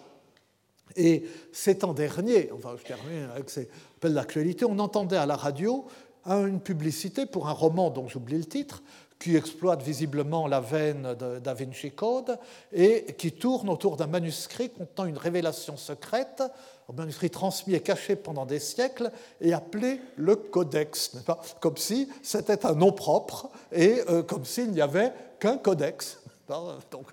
[0.97, 5.37] Et c'est en dernier, enfin je termine avec ces appels d'actualité, on entendait à la
[5.37, 5.87] radio
[6.25, 8.83] à une publicité pour un roman dont j'oublie le titre,
[9.19, 12.39] qui exploite visiblement la veine Da Vinci Code
[12.73, 16.43] et qui tourne autour d'un manuscrit contenant une révélation secrète,
[16.89, 19.11] un manuscrit transmis et caché pendant des siècles
[19.41, 21.13] et appelé le Codex,
[21.61, 26.19] comme si c'était un nom propre et euh, comme s'il n'y avait qu'un codex.
[26.91, 27.13] Donc,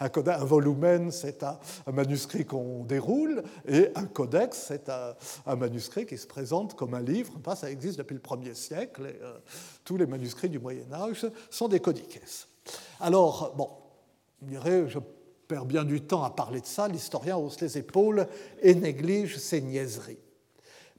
[0.00, 1.58] un, codex, volumen, c'est un,
[1.92, 7.32] manuscrit qu'on déroule, et un codex, c'est un, manuscrit qui se présente comme un livre.
[7.54, 9.38] Ça existe depuis le 1er siècle, et euh,
[9.84, 12.48] tous les manuscrits du Moyen Âge sont des codices.
[13.00, 13.70] Alors, bon,
[14.40, 14.98] dirait, je
[15.48, 18.26] perds bien du temps à parler de ça, l'historien hausse les épaules
[18.62, 20.18] et néglige ces niaiseries.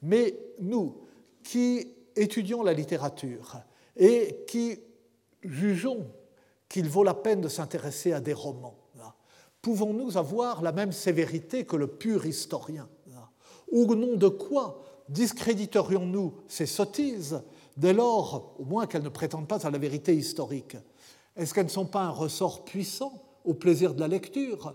[0.02, 1.02] Mais nous,
[1.44, 3.58] qui étudions la littérature
[3.96, 4.80] et qui
[5.42, 6.08] jugeons
[6.74, 8.74] qu'il vaut la peine de s'intéresser à des romans.
[9.62, 12.90] Pouvons-nous avoir la même sévérité que le pur historien
[13.72, 17.44] Au nom de quoi discréditerions-nous ces sottises
[17.78, 20.76] dès lors, au moins qu'elles ne prétendent pas à la vérité historique?
[21.36, 24.74] Est-ce qu'elles ne sont pas un ressort puissant au plaisir de la lecture?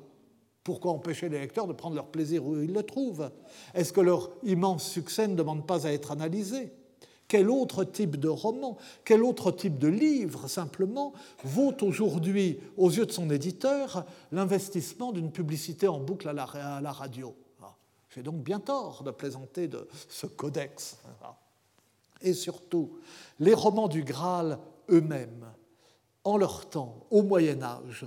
[0.62, 3.32] Pourquoi empêcher les lecteurs de prendre leur plaisir où ils le trouvent?
[3.74, 6.70] Est-ce que leur immense succès ne demande pas à être analysé?
[7.28, 11.12] Quel autre type de roman, quel autre type de livre, simplement,
[11.44, 16.46] vaut aujourd'hui, aux yeux de son éditeur, l'investissement d'une publicité en boucle à la,
[16.92, 17.36] radio?
[17.62, 17.76] Ah,
[18.08, 20.98] J'ai donc bien tort de plaisanter de ce codex.
[21.22, 21.36] Ah.
[22.22, 22.98] Et surtout,
[23.38, 25.46] les romans du Graal eux-mêmes,
[26.24, 28.06] en leur temps, au Moyen Âge,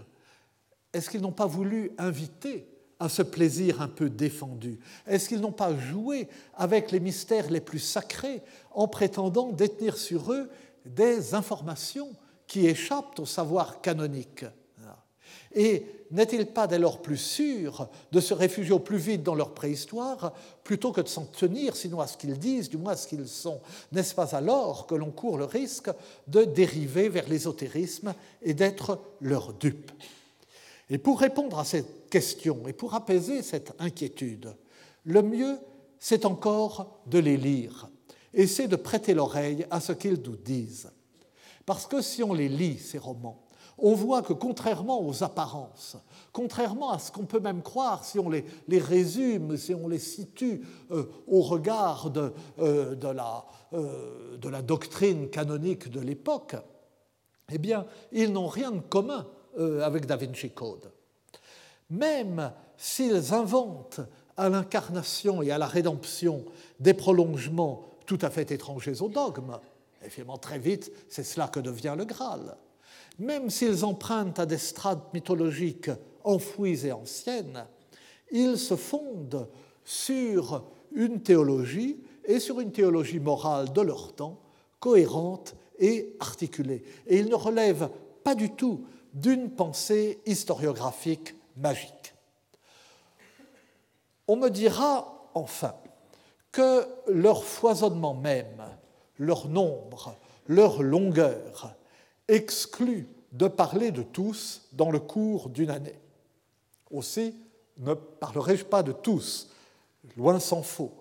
[0.93, 2.67] est-ce qu'ils n'ont pas voulu inviter
[3.01, 4.79] à ce plaisir un peu défendu.
[5.07, 10.31] Est-ce qu'ils n'ont pas joué avec les mystères les plus sacrés en prétendant détenir sur
[10.31, 10.49] eux
[10.85, 12.09] des informations
[12.45, 14.45] qui échappent au savoir canonique?
[15.53, 19.53] Et n'est-il pas dès lors plus sûr de se réfugier au plus vite dans leur
[19.53, 20.33] préhistoire
[20.63, 23.27] plutôt que de s'en tenir, sinon à ce qu'ils disent, du moins à ce qu'ils
[23.27, 23.61] sont?
[23.91, 25.89] N'est-ce pas alors que l'on court le risque
[26.27, 29.91] de dériver vers l'ésotérisme et d'être leur dupe
[30.91, 34.53] Et pour répondre à cette question et pour apaiser cette inquiétude,
[35.05, 35.57] le mieux,
[35.99, 37.89] c'est encore de les lire
[38.33, 40.91] et c'est de prêter l'oreille à ce qu'ils nous disent.
[41.65, 43.45] Parce que si on les lit, ces romans,
[43.77, 45.95] on voit que contrairement aux apparences,
[46.33, 50.61] contrairement à ce qu'on peut même croire si on les, résume, si on les situe
[50.91, 52.11] euh, au regard
[52.59, 56.57] euh, de, la, euh, de, la, doctrine canonique de l'époque,
[57.49, 59.25] eh bien, ils n'ont rien de commun
[59.57, 60.91] avec Da Vinci Code.
[61.89, 64.01] Même s'ils inventent
[64.37, 66.45] à l'incarnation et à la rédemption
[66.79, 69.59] des prolongements tout à fait étrangers au dogme,
[70.03, 72.57] évidemment très vite, c'est cela que devient le Graal
[73.19, 75.91] même s'ils empruntent à des strates mythologiques
[76.23, 77.65] enfouies et anciennes,
[78.31, 79.47] ils se fondent
[79.83, 84.39] sur une théologie et sur une théologie morale de leur temps,
[84.79, 86.83] cohérente et articulée.
[87.07, 87.89] Et ils ne relèvent
[88.23, 92.13] pas du tout d'une pensée historiographique magique.
[94.27, 95.75] On me dira enfin
[96.51, 98.63] que leur foisonnement même,
[99.17, 100.15] leur nombre,
[100.47, 101.75] leur longueur,
[102.27, 105.99] exclut de parler de tous dans le cours d'une année.
[106.89, 107.35] Aussi,
[107.77, 109.49] ne parlerai-je pas de tous,
[110.17, 110.91] loin s'en faut.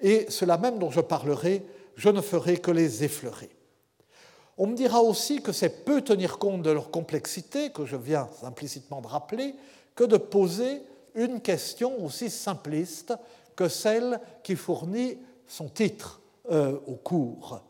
[0.00, 1.64] Et cela même dont je parlerai,
[1.94, 3.55] je ne ferai que les effleurer.
[4.58, 8.28] On me dira aussi que c'est peu tenir compte de leur complexité, que je viens
[8.42, 9.54] implicitement de rappeler,
[9.94, 10.82] que de poser
[11.14, 13.14] une question aussi simpliste
[13.54, 17.60] que celle qui fournit son titre euh, au cours.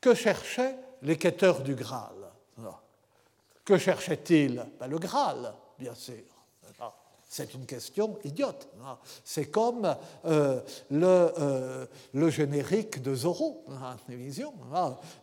[0.00, 2.14] Que cherchait les du Graal?
[3.64, 6.37] Que cherchait-il ben, Le Graal, bien sûr.
[7.30, 8.68] C'est une question idiote.
[9.22, 14.54] C'est comme euh, le, euh, le, générique de Zorro, la télévision.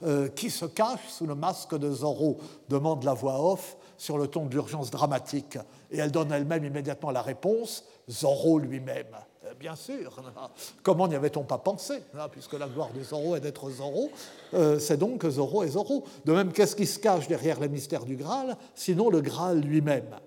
[0.03, 2.37] Euh, qui se cache sous le masque de Zorro
[2.69, 5.57] demande la voix off sur le ton de l'urgence dramatique.
[5.89, 9.17] Et elle donne elle-même immédiatement la réponse Zorro lui-même.
[9.59, 10.21] Bien sûr.
[10.83, 14.11] Comment n'y avait-on pas pensé hein, Puisque la gloire de Zorro est d'être Zorro,
[14.79, 16.03] c'est donc Zorro est Zorro.
[16.23, 20.19] De même, qu'est-ce qui se cache derrière le mystère du Graal Sinon le Graal lui-même?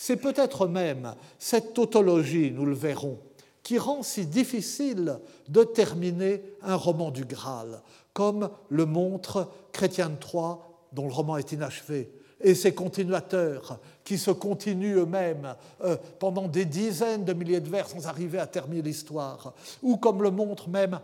[0.00, 3.18] C'est peut-être même cette tautologie, nous le verrons,
[3.64, 7.82] qui rend si difficile de terminer un roman du Graal,
[8.12, 10.60] comme le montre Chrétien Troyes,
[10.92, 16.64] dont le roman est inachevé, et ses continuateurs qui se continuent eux-mêmes euh, pendant des
[16.64, 21.00] dizaines de milliers de vers sans arriver à terminer l'histoire, ou comme le montrent même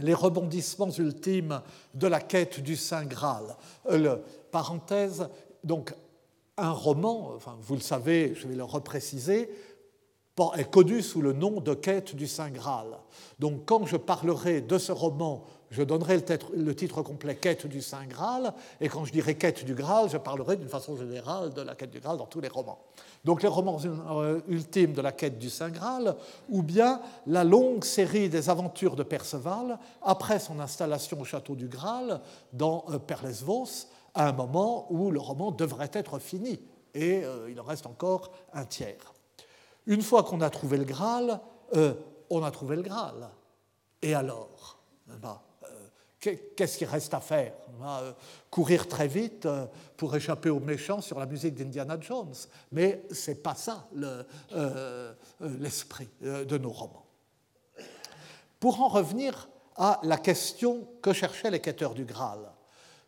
[0.00, 1.62] les rebondissements ultimes
[1.94, 3.56] de la quête du Saint Graal.
[3.90, 4.18] Euh,
[4.50, 5.26] parenthèse,
[5.64, 5.94] donc
[6.58, 9.50] un roman, enfin, vous le savez, je vais le repréciser,
[10.56, 12.98] est connu sous le nom de Quête du Saint Graal.
[13.38, 16.22] Donc quand je parlerai de ce roman je donnerai
[16.54, 20.18] le titre, complet Quête du Saint Graal, et quand je dirai Quête du Graal, je
[20.18, 22.78] parlerai d'une façon générale de la quête du Graal dans tous les romans.
[23.24, 23.78] Donc les romans
[24.10, 26.14] euh, ultimes de la quête du Saint Graal,
[26.50, 31.68] ou bien la longue série des aventures de Perceval après son installation au château du
[31.68, 32.20] Graal
[32.52, 36.60] dans euh, Perlesvos, à un moment où le roman devrait être fini,
[36.94, 39.14] et euh, il en reste encore un tiers.
[39.86, 41.40] Une fois qu'on a trouvé le Graal,
[42.30, 43.30] on a trouvé le Graal.
[44.02, 45.40] Et alors eh ben,
[46.22, 47.52] Qu'est-ce qu'il reste à faire?
[47.82, 48.12] Euh,
[48.48, 52.32] Courir très vite euh, pour échapper aux méchants sur la musique d'Indiana Jones.
[52.70, 53.88] Mais ce n'est pas ça
[54.52, 57.06] euh, l'esprit de nos romans.
[58.60, 62.52] Pour en revenir à la question que cherchaient les quêteurs du Graal,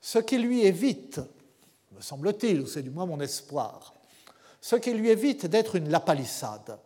[0.04, 1.18] ce qui lui évite,
[1.92, 3.94] me semble-t-il, ou c'est du moins mon espoir,
[4.60, 6.78] ce qui lui évite d'être une lapalissade,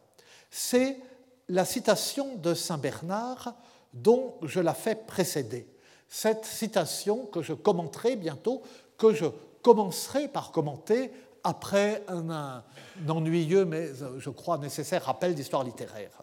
[0.52, 1.00] c'est
[1.48, 3.54] la citation de Saint Bernard
[3.92, 5.66] dont je la fais précéder
[6.08, 8.62] cette citation que je commenterai bientôt,
[8.96, 9.26] que je
[9.62, 11.10] commencerai par commenter
[11.42, 12.62] après un,
[13.08, 16.22] ennuyeux, mais euh, je crois nécessaire rappel d'histoire littéraire.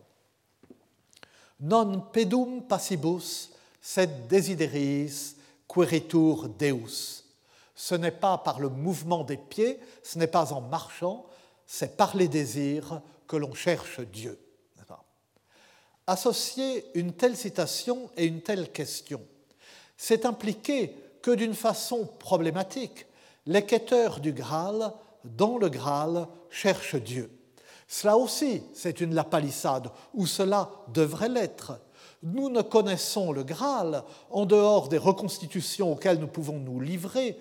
[1.60, 5.36] Non pedum passibus sed desideriis
[5.68, 7.24] queritur Deus.
[7.76, 11.26] Ce n'est pas par le mouvement des pieds, ce n'est pas en marchant,
[11.66, 14.40] c'est par les désirs que l'on cherche Dieu.
[16.08, 19.22] Associer une telle citation et une telle question
[19.98, 23.06] c'est impliquer que d'une façon problématique,
[23.46, 27.32] les quêteurs du Graal, dans le Graal, cherchent Dieu.
[27.88, 31.80] Cela aussi, c'est une lapalissade, ou cela devrait l'être.
[32.26, 37.38] Nous ne connaissons le Graal, en dehors des reconstitutions auxquelles nous pouvons nous livrer,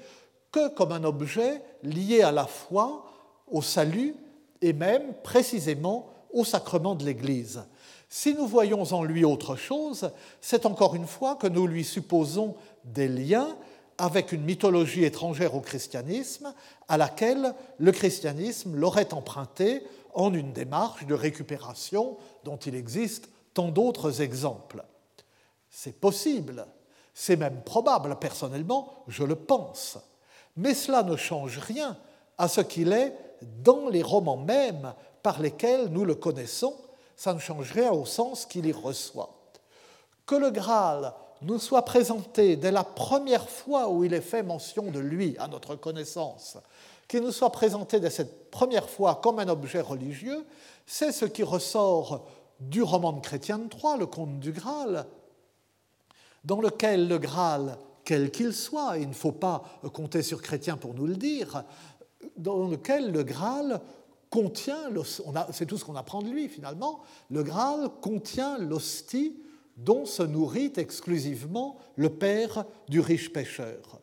[0.53, 3.07] que comme un objet lié à la foi,
[3.51, 4.14] au salut
[4.61, 7.64] et même précisément au sacrement de l'Église.
[8.11, 10.11] Si nous voyons en lui autre chose,
[10.42, 13.57] c'est encore une fois que nous lui supposons des liens
[13.97, 16.53] avec une mythologie étrangère au christianisme
[16.88, 23.69] à laquelle le christianisme l'aurait emprunté en une démarche de récupération dont il existe tant
[23.69, 24.85] d'autres exemples.
[25.71, 26.67] C'est possible,
[27.14, 29.99] c'est même probable, personnellement, je le pense,
[30.57, 31.97] mais cela ne change rien
[32.37, 33.17] à ce qu'il est
[33.62, 36.75] dans les romans mêmes par lesquels nous le connaissons,
[37.17, 39.31] ça ne change rien au sens qu'il y reçoit.
[40.27, 41.12] Que le Graal
[41.43, 45.49] nous soit présenté dès la première fois où il est fait mention de lui, à
[45.49, 46.57] notre connaissance,
[47.07, 50.47] qu'il nous soit présenté dès cette première fois comme un objet religieux,
[50.87, 52.27] c'est ce qui ressort
[52.61, 55.07] du roman de Chrétien de Troyes, le conte du Graal,
[56.45, 59.62] dans lequel le Graal, quel qu'il soit, il ne faut pas
[59.93, 61.64] compter sur Chrétien pour nous le dire,
[62.37, 63.81] dans lequel le Graal
[64.31, 64.90] contient,
[65.53, 69.37] c'est tout ce qu'on apprend de lui finalement, le Graal contient l'hostie
[69.77, 74.01] dont se nourrit exclusivement le père du riche pêcheur.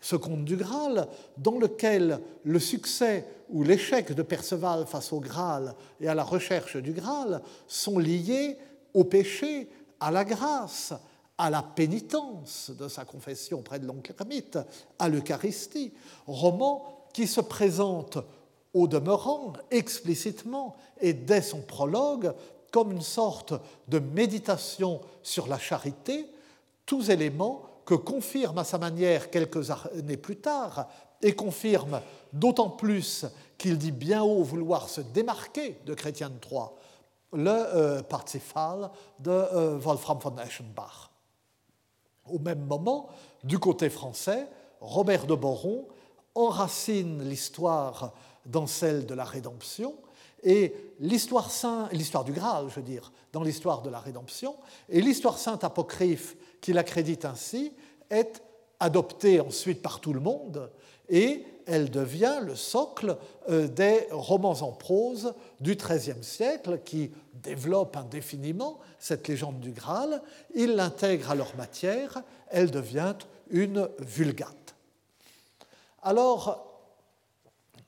[0.00, 5.74] Ce conte du Graal, dans lequel le succès ou l'échec de Perceval face au Graal
[6.00, 8.56] et à la recherche du Graal sont liés
[8.94, 9.68] au péché,
[10.00, 10.94] à la grâce,
[11.36, 14.14] à la pénitence de sa confession près de l'oncle
[14.98, 15.92] à l'Eucharistie,
[16.26, 18.18] roman qui se présente
[18.72, 22.32] au demeurant explicitement et dès son prologue
[22.70, 23.54] comme une sorte
[23.88, 26.26] de méditation sur la charité,
[26.86, 30.86] tous éléments que confirme à sa manière quelques années plus tard,
[31.20, 32.00] et confirme
[32.32, 33.26] d'autant plus
[33.58, 36.72] qu'il dit bien haut vouloir se démarquer de Chrétien de Troyes,
[37.32, 38.00] le euh,
[39.18, 41.10] de euh, Wolfram von Eschenbach.
[42.30, 43.08] Au même moment,
[43.42, 44.46] du côté français,
[44.80, 45.88] Robert de Boron
[46.36, 48.12] enracine l'histoire
[48.46, 49.96] dans celle de la rédemption
[50.44, 54.54] et l'histoire sainte, l'histoire du Graal, je veux dire, dans l'histoire de la rédemption,
[54.88, 57.72] et l'histoire sainte apocryphe qui l'accrédite ainsi
[58.10, 58.42] est
[58.78, 60.70] adoptée ensuite par tout le monde
[61.08, 63.16] et elle devient le socle
[63.48, 70.22] euh, des romans en prose du XIIIe siècle qui développent indéfiniment cette légende du Graal.
[70.54, 73.14] Ils l'intègrent à leur matière, elle devient
[73.50, 74.74] une vulgate.
[76.02, 76.66] Alors,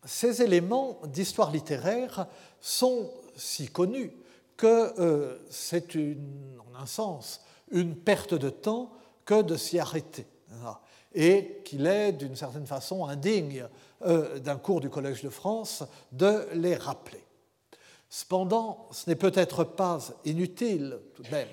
[0.04, 2.26] ces éléments d'histoire littéraire
[2.60, 4.12] sont si connus
[4.56, 7.40] que euh, c'est en un sens
[7.72, 8.92] une perte de temps
[9.24, 10.26] que de s'y arrêter
[11.14, 13.66] et qu'il est d'une certaine façon indigne
[14.04, 17.22] euh, d'un cours du Collège de France de les rappeler.
[18.08, 21.48] Cependant, ce n'est peut-être pas inutile tout de même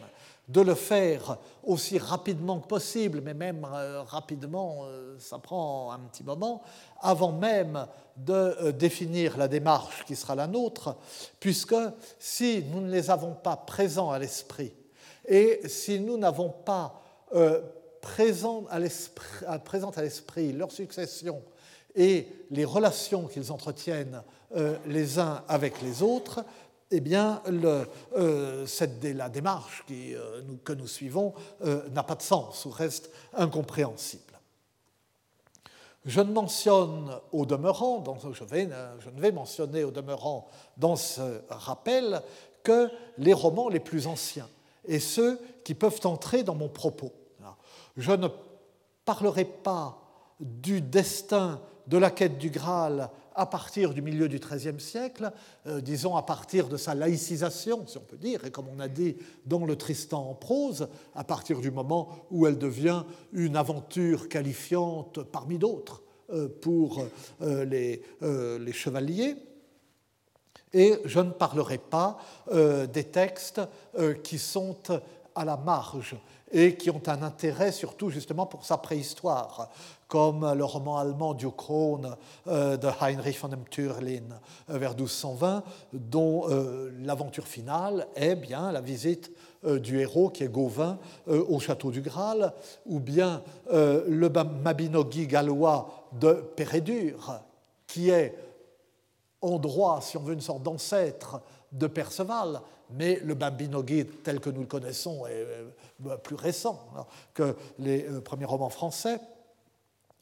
[0.47, 5.99] de le faire aussi rapidement que possible, mais même euh, rapidement, euh, ça prend un
[5.99, 6.63] petit moment,
[7.01, 7.85] avant même
[8.17, 10.97] de définir la démarche qui sera la nôtre,
[11.39, 11.75] puisque
[12.17, 14.73] si nous ne les avons pas présents à l'esprit,
[15.29, 17.01] et si nous n'avons pas
[18.01, 21.41] présent à l'esprit leur succession
[21.95, 24.23] et les relations qu'ils entretiennent
[24.87, 26.43] les uns avec les autres,
[26.91, 27.41] eh bien,
[28.15, 28.65] euh,
[29.03, 34.23] la démarche euh, que nous suivons euh, n'a pas de sens ou reste incompréhensible.
[36.05, 42.21] Je ne mentionne au demeurant, je, je, ne vais mentionner au demeurant dans ce rappel
[42.63, 44.49] que les romans les plus anciens
[44.85, 47.13] et ceux qui peuvent entrer dans mon propos.
[47.97, 48.27] Je ne
[49.05, 50.01] parlerai pas
[50.39, 55.31] du destin de la quête du Graal à partir du milieu du XIIIe siècle,
[55.65, 58.87] euh, disons à partir de sa laïcisation, si on peut dire, et comme on a
[58.87, 59.15] dit
[59.45, 65.23] dans le Tristan en prose, à partir du moment où elle devient une aventure qualifiante
[65.23, 67.01] parmi d'autres euh, pour
[67.41, 69.35] euh, les, les, chevaliers.
[70.73, 72.17] Et je ne parlerai pas
[72.51, 73.61] des textes
[74.23, 74.75] qui sont
[75.35, 76.15] à la marge
[76.51, 79.69] et qui ont un intérêt surtout justement pour sa préhistoire,
[80.07, 82.15] comme le roman allemand Du Krone
[82.47, 88.71] euh, de Heinrich von dem Türlin euh, vers 1220, dont euh, l'aventure finale est bien
[88.71, 89.31] la visite
[89.63, 92.53] du héros qui est Gauvin au château du Graal,
[92.85, 94.29] ou bien le
[94.63, 97.41] Mabinogi gallois de Pérédur,
[97.85, 98.33] qui est
[99.41, 102.61] en droit, si on veut, une sorte d'ancêtre de Perceval,
[102.91, 108.45] mais le Bambinogi tel que nous le connaissons est plus récent hein, que les premiers
[108.45, 109.19] romans français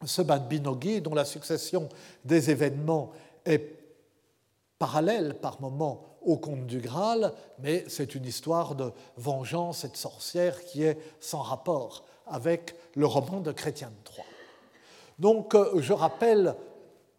[0.06, 1.90] ce Binogi, dont la succession
[2.24, 3.12] des événements
[3.46, 3.76] est
[4.78, 9.98] parallèle par moments au conte du Graal, mais c'est une histoire de vengeance et de
[9.98, 14.26] sorcière qui est sans rapport avec le roman de Chrétien de Troyes.
[15.18, 16.56] Donc euh, je rappelle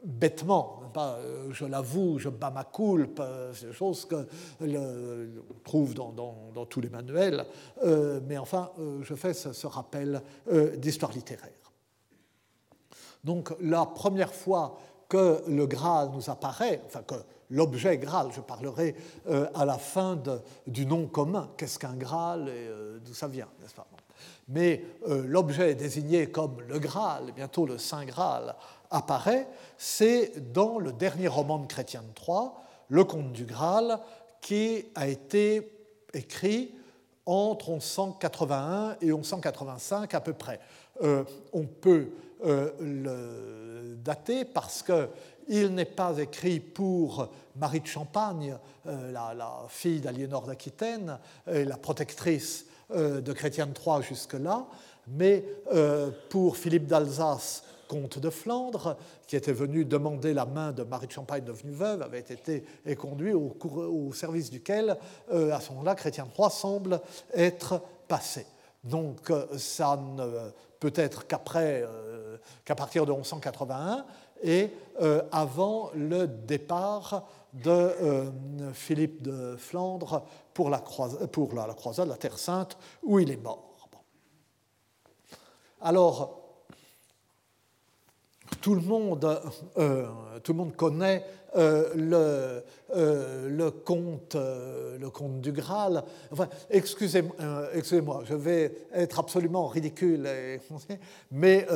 [0.05, 3.21] bêtement, euh, je l'avoue, je bats ma coulpe,
[3.53, 4.27] c'est des choses qu'on
[5.65, 7.45] trouve dans, tous les manuels,
[8.27, 8.71] mais enfin,
[9.03, 10.23] je fais ce, rappel
[10.77, 11.53] d'histoire littéraire.
[13.25, 14.79] Donc la première fois
[15.09, 17.15] que le Graal nous apparaît, enfin que
[17.51, 18.95] l'objet Graal, je parlerai
[19.55, 20.21] à la fin
[20.67, 22.71] du nom commun, qu'est-ce qu'un Graal et
[23.05, 23.87] d'où ça vient, n'est-ce pas?
[24.49, 28.55] Mais euh, l'objet désigné comme le Graal, bientôt le Saint Graal,
[28.91, 29.47] apparaît,
[29.77, 32.55] c'est dans le dernier roman de Chrétien de Troyes,
[32.89, 34.01] Le Conte du Graal,
[34.41, 35.71] qui a été
[36.15, 36.75] écrit
[37.27, 40.59] entre 1181 et 1185 à peu près.
[41.03, 42.09] Euh, on peut
[42.45, 50.01] euh, le dater parce qu'il n'est pas écrit pour Marie de Champagne, la, la, fille
[50.01, 54.67] d'Aliénor d'Aquitaine, la protectrice de Chrétien Troyes jusque-là,
[55.11, 60.83] mais euh, pour Philippe d'Alsace, comte de Flandre, qui était venu demander la main de
[60.83, 62.65] Marie de Champagne devenue veuve, avait été
[62.97, 64.97] conduit au, au, service duquel,
[65.33, 67.01] euh, à ce moment-là, Chrétien Troyes semble
[67.33, 68.47] être passé.
[68.85, 71.85] Donc ça ne peut être qu'après,
[72.65, 74.07] qu'à partir de 1181
[74.45, 74.71] et
[75.33, 78.31] avant le départ de
[78.73, 80.25] Philippe de Flandre
[80.55, 83.69] pour la, croisade, pour la, croisade, la Terre Sainte, où il est mort.
[85.81, 86.39] Alors,
[88.61, 89.41] tout le monde,
[89.79, 90.07] euh,
[90.43, 91.25] tout le monde connaît
[91.57, 92.65] euh, le,
[92.97, 94.37] euh, le, conte,
[95.41, 96.03] du Graal.
[96.71, 100.29] Excusez-moi, je vais être absolument ridicule,
[101.31, 101.67] mais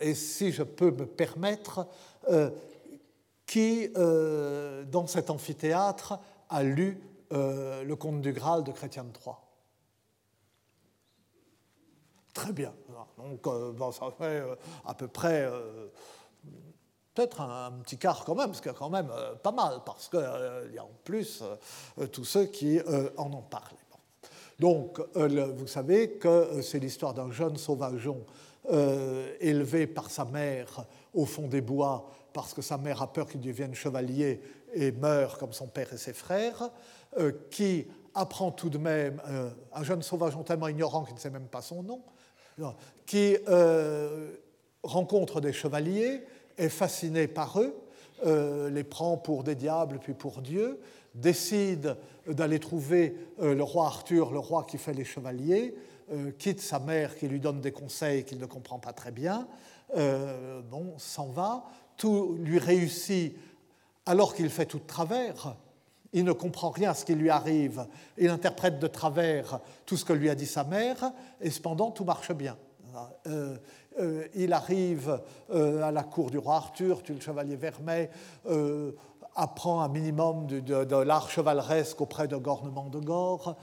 [0.00, 1.86] et si je peux me permettre,
[3.52, 6.98] qui dans cet amphithéâtre a lu
[7.32, 9.40] euh, le conte du Graal de Chrétien de Troyes.
[12.34, 12.72] Très bien.
[13.18, 14.54] Donc, euh, ça fait euh,
[14.86, 15.50] à peu près,
[17.14, 19.10] peut-être un, petit quart quand même, parce qu'il y a quand même
[19.42, 20.20] pas mal, parce qu'il
[20.74, 21.42] y a en plus
[22.10, 22.80] tous ceux qui
[23.16, 23.76] en ont parlé.
[24.58, 28.24] Donc, vous savez que c'est l'histoire d'un jeune sauvageon
[29.40, 33.40] élevé par sa mère au fond des bois, parce que sa mère a peur qu'il
[33.40, 34.40] devienne chevalier
[34.74, 36.70] et meurt comme son père et ses frères.
[37.18, 41.28] Euh, qui apprend tout de même, euh, un jeune sauvage tellement ignorant qu'il ne sait
[41.28, 42.02] même pas son nom,
[43.04, 44.30] qui euh,
[44.82, 46.22] rencontre des chevaliers,
[46.56, 47.74] est fasciné par eux,
[48.70, 50.80] les prend pour des diables puis pour Dieu,
[51.14, 55.74] décide d'aller trouver le roi Arthur, le roi qui fait les chevaliers,
[56.38, 59.48] quitte sa mère qui lui donne des conseils qu'il ne comprend pas très bien,
[59.94, 61.64] bon, s'en va,
[62.02, 63.36] tout lui réussit
[64.06, 65.54] alors qu'il fait tout de travers,
[66.12, 67.86] il ne comprend rien à ce qui lui arrive,
[68.18, 72.02] il interprète de travers tout ce que lui a dit sa mère, et cependant tout
[72.02, 72.56] marche bien.
[73.28, 73.56] Euh,
[74.00, 75.20] euh, il arrive
[75.54, 78.08] euh, à la cour du roi Arthur, tue le chevalier Vermeil,
[79.36, 83.56] apprend un minimum de, l'art chevaleresque auprès de Gornement de Gore,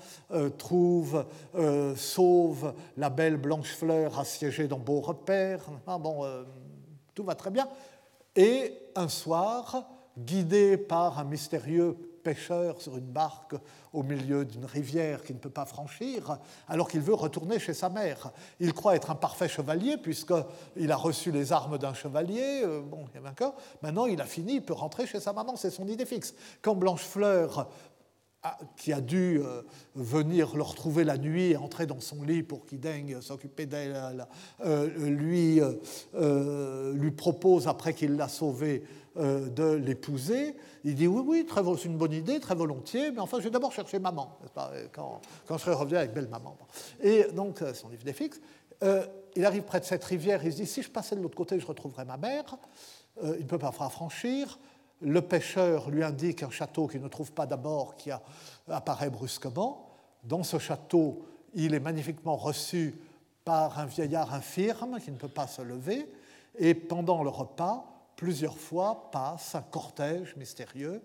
[0.58, 1.26] trouve,
[1.98, 5.60] sauve la belle Blanchefleur assiégée dans Beau Repère.
[5.86, 6.26] Ah, bon,
[7.14, 7.68] tout va très bien.
[8.36, 9.84] Et un soir,
[10.18, 13.56] guidé par un mystérieux pêcheur sur une barque
[13.94, 17.90] au milieu d'une rivière qu'il ne peut pas franchir, alors qu'il veut retourner chez sa
[17.90, 18.32] mère.
[18.60, 23.06] Il croit être un parfait chevalier, puisqu'il a reçu les armes d'un chevalier, euh, bon,
[23.12, 23.54] il est vainqueur.
[23.82, 26.36] Maintenant, il a fini, il peut rentrer chez sa maman, c'est son idée fixe.
[26.62, 27.70] Quand Blanchefleur
[28.78, 29.64] qui a dû euh,
[29.96, 34.26] venir le retrouver la nuit et entrer dans son lit pour qu'il daigne s'occuper d'elle,
[34.62, 35.60] euh, lui,
[36.94, 38.84] lui propose, après qu'il l'a sauvé,
[39.20, 40.56] euh, de l'épouser.
[40.86, 41.46] Il dit oui, oui,
[41.78, 44.38] c'est une bonne idée, très volontiers, mais enfin, je vais d'abord chercher maman,
[44.94, 46.56] quand, quand, je revenu avec belle maman.
[47.02, 48.40] Et donc, euh, son livre des fixes.
[48.84, 51.36] Euh, il arrive près de cette rivière, il se dit si je passais de l'autre
[51.36, 52.56] côté, je retrouverais ma mère.
[53.22, 54.58] il ne peut pas franchir.
[55.02, 58.12] Le pêcheur lui indique un château qu'il ne trouve pas d'abord, qui
[58.68, 59.90] apparaît brusquement.
[60.24, 62.96] Dans ce château, il est magnifiquement reçu
[63.46, 66.12] par un vieillard infirme qui ne peut pas se lever.
[66.58, 67.86] Et pendant le repas,
[68.16, 71.02] plusieurs fois passe un cortège mystérieux.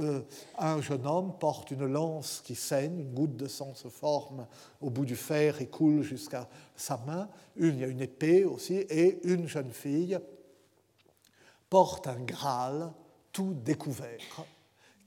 [0.00, 0.22] Euh,
[0.58, 4.46] un jeune homme porte une lance qui saigne, une goutte de sang se forme
[4.80, 7.28] au bout du fer et coule jusqu'à sa main.
[7.56, 10.18] Il y a une épée aussi, et une jeune fille
[11.68, 12.92] porte un Graal
[13.34, 14.46] tout découvert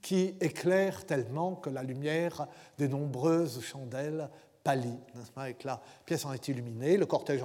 [0.00, 2.46] qui éclaire tellement que la lumière
[2.78, 4.30] des nombreuses chandelles
[4.62, 4.98] pâlit,
[5.58, 7.42] que la pièce en est illuminée, le cortège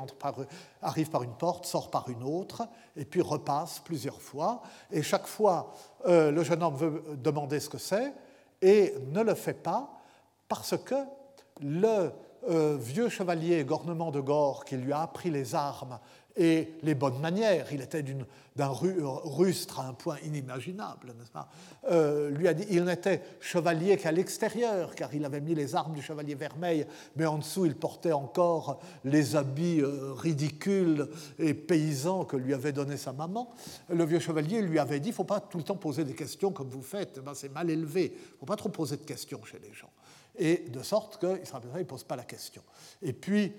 [0.82, 4.62] arrive par une porte, sort par une autre, et puis repasse plusieurs fois.
[4.92, 5.74] Et chaque fois,
[6.06, 8.14] euh, le jeune homme veut demander ce que c'est,
[8.62, 9.90] et ne le fait pas,
[10.48, 10.96] parce que
[11.62, 12.12] le
[12.50, 16.00] euh, vieux chevalier Gornement de Gore, qui lui a appris les armes
[16.36, 17.68] et les bonnes manières.
[17.72, 18.04] Il était
[18.56, 21.48] d'un rustre à un point inimaginable, n'est-ce pas?
[21.90, 25.94] Euh, Lui a dit, il n'était chevalier qu'à l'extérieur, car il avait mis les armes
[25.94, 26.86] du chevalier vermeil,
[27.16, 31.08] mais en dessous il portait encore les habits euh, ridicules
[31.40, 33.54] et paysans que lui avait donné sa maman.
[33.90, 36.16] Le vieux chevalier lui avait dit, il ne faut pas tout le temps poser des
[36.16, 39.06] questions comme vous faites, ben, c'est mal élevé, il ne faut pas trop poser de
[39.06, 39.93] questions chez les gens.
[40.38, 42.64] Et de sorte qu'il il ne pose pas la question.
[43.02, 43.54] Et puis,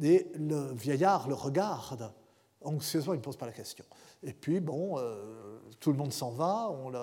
[0.00, 2.12] le vieillard le regarde
[2.64, 3.84] anxieusement, il ne pose pas la question.
[4.22, 6.98] Et puis, bon, euh, tout le monde s'en va, on le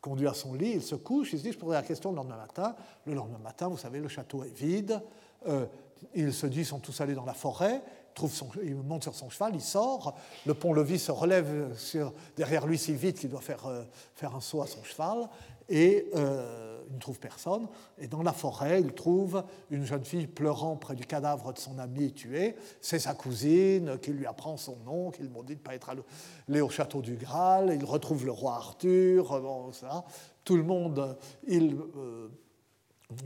[0.00, 2.16] conduit à son lit, il se couche, il se dit, je poserai la question le
[2.16, 2.74] lendemain matin.
[3.06, 5.00] Le lendemain matin, vous savez, le château est vide,
[5.46, 5.66] euh,
[6.14, 7.82] il se dit, ils sont tous allés dans la forêt,
[8.14, 12.66] trouve son, il monte sur son cheval, il sort, le pont-levis se relève sur, derrière
[12.66, 13.84] lui si vite qu'il doit faire, euh,
[14.14, 15.28] faire un saut à son cheval,
[15.70, 17.68] et euh, il ne trouve personne.
[17.98, 21.78] Et dans la forêt, il trouve une jeune fille pleurant près du cadavre de son
[21.78, 22.56] ami tué.
[22.80, 25.90] C'est sa cousine qui lui apprend son nom, qu'il lui dit de ne pas être
[25.90, 27.72] allé au château du Graal.
[27.74, 29.40] Il retrouve le roi Arthur.
[29.40, 30.04] Bon, ça.
[30.44, 31.16] Tout le monde,
[31.46, 32.28] il, euh,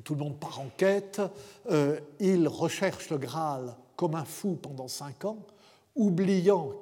[0.04, 1.22] tout le monde part en quête.
[1.70, 5.38] Euh, il recherche le Graal comme un fou pendant cinq ans,
[5.94, 6.72] oubliant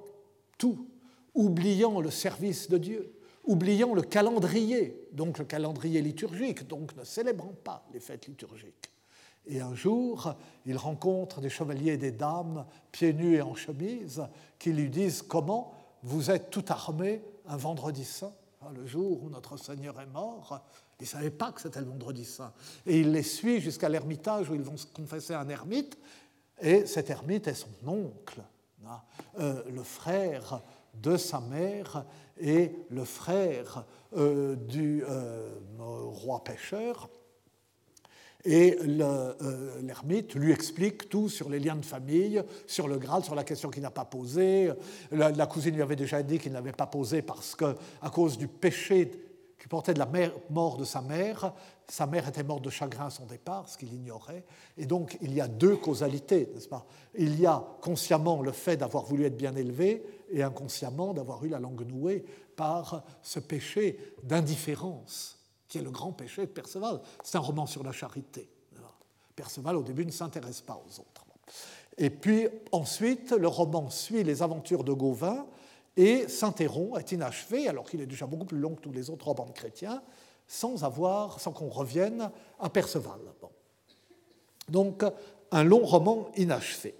[0.58, 0.88] tout,
[1.34, 3.14] oubliant le service de Dieu
[3.44, 8.90] oubliant le calendrier, donc le calendrier liturgique, donc ne célébrant pas les fêtes liturgiques.
[9.46, 10.34] Et un jour,
[10.66, 14.22] il rencontre des chevaliers et des dames, pieds nus et en chemise,
[14.58, 15.72] qui lui disent Comment
[16.02, 20.64] vous êtes tout armés un vendredi saint, hein, le jour où notre Seigneur est mort
[21.00, 22.52] Ils ne savaient pas que c'était le vendredi saint.
[22.86, 25.98] Et il les suit jusqu'à l'ermitage où ils vont se confesser à un ermite,
[26.60, 28.40] et cet ermite est son oncle,
[28.86, 29.00] hein,
[29.40, 30.60] euh, le frère
[30.94, 32.04] de sa mère
[32.40, 33.84] et le frère
[34.16, 37.08] euh, du euh, roi pêcheur.
[38.44, 43.36] Et euh, l'ermite lui explique tout sur les liens de famille, sur le Graal, sur
[43.36, 44.72] la question qu'il n'a pas posée.
[45.12, 48.48] La, cousine lui avait déjà dit qu'il n'avait pas posé parce que, à cause du
[48.48, 49.10] péché
[49.60, 50.08] qui portait de la
[50.50, 51.54] mort de sa mère,
[51.86, 54.44] sa mère était morte de chagrin à son départ, ce qu'il ignorait.
[54.76, 56.84] Et donc, il y a deux causalités, n'est-ce pas?
[57.16, 61.48] Il y a consciemment le fait d'avoir voulu être bien élevé et inconsciemment d'avoir eu
[61.48, 62.24] la langue nouée
[62.56, 67.00] par ce péché d'indifférence, qui est le grand péché de Perceval.
[67.22, 68.48] C'est un roman sur la charité.
[69.34, 71.24] Perceval, au début, ne s'intéresse pas aux autres.
[71.98, 75.46] Et puis ensuite, le roman suit les aventures de Gauvin
[75.96, 79.26] et s'interrompt, est inachevé, alors qu'il est déjà beaucoup plus long que tous les autres
[79.26, 80.02] romans de chrétiens,
[80.46, 83.20] sans avoir, sans qu'on revienne à Perceval.
[84.68, 85.04] Donc,
[85.50, 86.94] un long roman inachevé.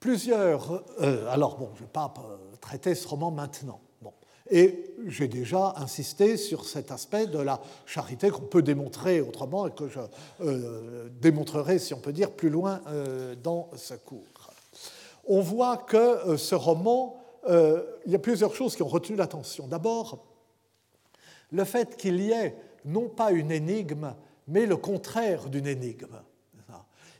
[0.00, 0.84] Plusieurs.
[1.00, 3.80] Euh, alors, bon, je ne vais pas euh, traiter ce roman maintenant.
[4.02, 4.12] Bon.
[4.50, 9.72] Et j'ai déjà insisté sur cet aspect de la charité qu'on peut démontrer autrement et
[9.72, 10.00] que je
[10.40, 12.80] euh, démontrerai, si on peut dire, plus loin
[13.42, 14.52] dans ce cours.
[15.26, 19.66] On voit que ce roman, il y a plusieurs choses qui ont retenu l'attention.
[19.66, 20.24] D'abord,
[21.50, 24.14] le fait qu'il y ait non pas une énigme,
[24.46, 26.22] mais le contraire d'une énigme.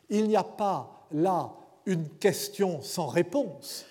[0.08, 1.52] Il n'y a pas là
[1.86, 3.86] une question sans réponse,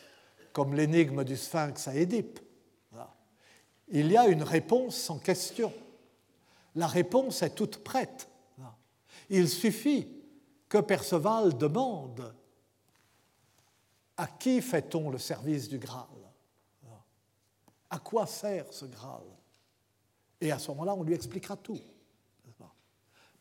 [0.53, 2.39] comme l'énigme du sphinx à Édipe.
[3.87, 5.71] Il y a une réponse sans question.
[6.75, 8.27] La réponse est toute prête.
[9.29, 10.07] Il suffit
[10.67, 12.35] que Perceval demande
[14.17, 16.07] à qui fait-on le service du Graal?
[17.89, 19.23] À quoi sert ce Graal?
[20.41, 21.79] Et à ce moment-là, on lui expliquera tout.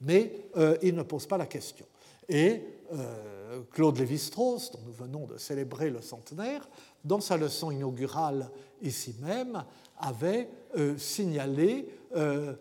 [0.00, 1.86] Mais euh, il ne pose pas la question.
[2.28, 6.68] Et euh, Claude Lévi-Strauss, dont nous venons de célébrer le centenaire,
[7.04, 8.50] dans sa leçon inaugurale
[8.82, 9.64] ici même,
[9.98, 12.56] avait euh, signalé un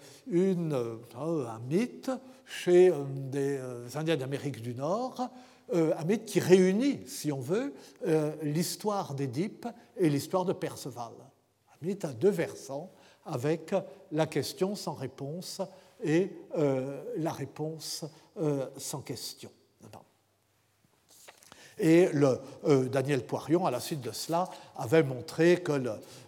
[1.69, 2.11] mythe
[2.45, 2.91] chez
[3.31, 3.59] des
[3.93, 5.29] Indiens d'Amérique du Nord,
[5.71, 7.71] un mythe qui réunit, si on veut,
[8.41, 11.13] l'histoire d'Édipe et l'histoire de Perceval.
[11.69, 12.91] Un mythe à deux versants,
[13.25, 13.75] avec
[14.11, 15.61] la question sans réponse
[16.03, 16.31] et
[17.17, 18.05] la réponse
[18.77, 19.49] sans question.
[21.79, 24.47] Et le, euh, Daniel Poirion, à la suite de cela,
[24.77, 25.71] avait montré que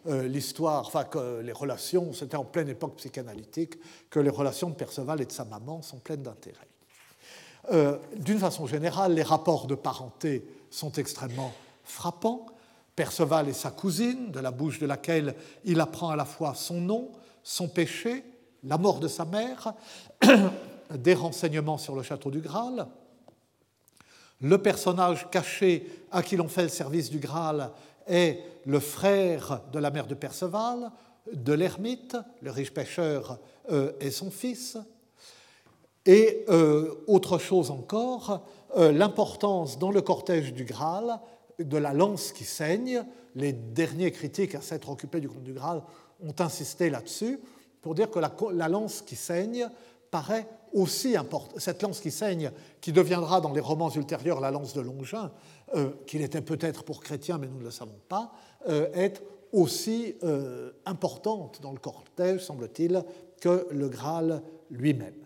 [0.08, 3.76] euh, l'histoire, enfin que les relations, c'était en pleine époque psychanalytique,
[4.10, 6.68] que les relations de Perceval et de sa maman sont pleines d'intérêt.
[7.72, 11.54] Euh, d'une façon générale, les rapports de parenté sont extrêmement
[11.84, 12.48] frappants.
[12.96, 16.82] Perceval est sa cousine, de la bouche de laquelle il apprend à la fois son
[16.82, 17.12] nom,
[17.44, 18.24] son péché,
[18.66, 19.74] la mort de sa mère,
[20.94, 22.88] des renseignements sur le château du Graal,
[24.42, 27.72] le personnage caché à qui l'on fait le service du Graal
[28.08, 30.92] est le frère de la mère de Perceval,
[31.32, 33.40] de l'ermite, le riche pêcheur
[33.72, 34.78] euh, est son fils.
[36.06, 38.46] Et euh, autre chose encore,
[38.78, 41.20] euh, l'importance dans le cortège du Graal
[41.58, 43.04] de la lance qui saigne.
[43.34, 45.82] Les derniers critiques à s'être occupés du conte du Graal
[46.22, 47.40] ont insisté là-dessus
[47.86, 49.70] pour dire que la, lance qui saigne
[50.10, 51.60] paraît aussi importante.
[51.60, 52.50] Cette lance qui saigne,
[52.82, 55.32] qui deviendra dans les romans ultérieurs la lance de Longin,
[55.76, 58.32] euh, qu'il était peut-être pour chrétien, mais nous ne le savons pas,
[58.70, 59.22] euh, est
[59.52, 63.06] aussi euh, importante dans le cortège, semble-t-il,
[63.40, 65.24] que le Graal lui-même.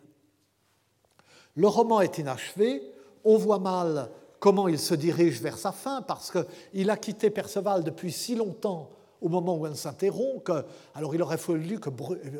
[1.55, 2.83] Le roman est inachevé,
[3.23, 7.85] on voit mal comment il se dirige vers sa fin, parce qu'il a quitté Perceval
[7.85, 8.89] depuis si longtemps
[9.21, 10.51] au moment où elle s'interrompt,
[10.95, 11.89] alors il aurait fallu que,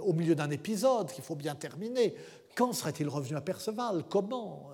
[0.02, 2.16] au milieu d'un épisode qu'il faut bien terminer,
[2.56, 4.04] quand serait-il revenu à Perceval?
[4.10, 4.70] Comment?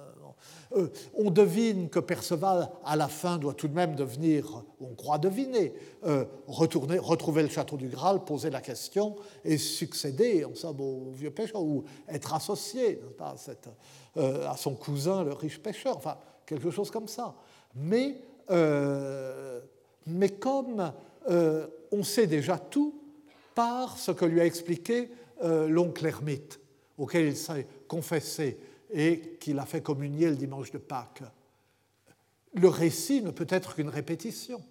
[0.76, 5.18] Euh, on devine que Perceval, à la fin, doit tout de même devenir, on croit
[5.18, 5.74] deviner,
[6.06, 11.32] euh, retrouver le château du Graal, poser la question et succéder en somme, au vieux
[11.32, 13.00] pêcheur ou être associé
[14.18, 17.36] euh, à son cousin, le riche pêcheur, enfin, quelque chose comme ça.
[17.76, 18.16] Mais,
[20.08, 20.92] mais comme
[21.28, 23.02] on sait déjà tout
[23.54, 25.10] par ce que lui a expliqué
[25.42, 26.60] l'oncle ermite,
[26.98, 28.58] auquel il s'est confessé
[28.92, 31.24] et qu'il a fait communier le dimanche de Pâques.
[32.54, 34.62] Le récit ne peut être qu'une répétition.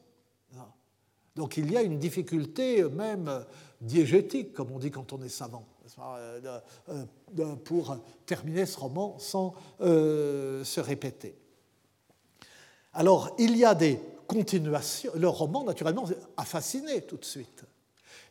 [1.36, 3.44] Donc il y a une difficulté même
[3.80, 5.66] diégétique, comme on dit quand on est savant,
[5.98, 6.61] euh,
[7.64, 11.36] pour terminer ce roman sans euh, se répéter.
[12.92, 13.98] Alors il y a des
[14.31, 16.07] Le roman, naturellement,
[16.37, 17.64] a fasciné tout de suite.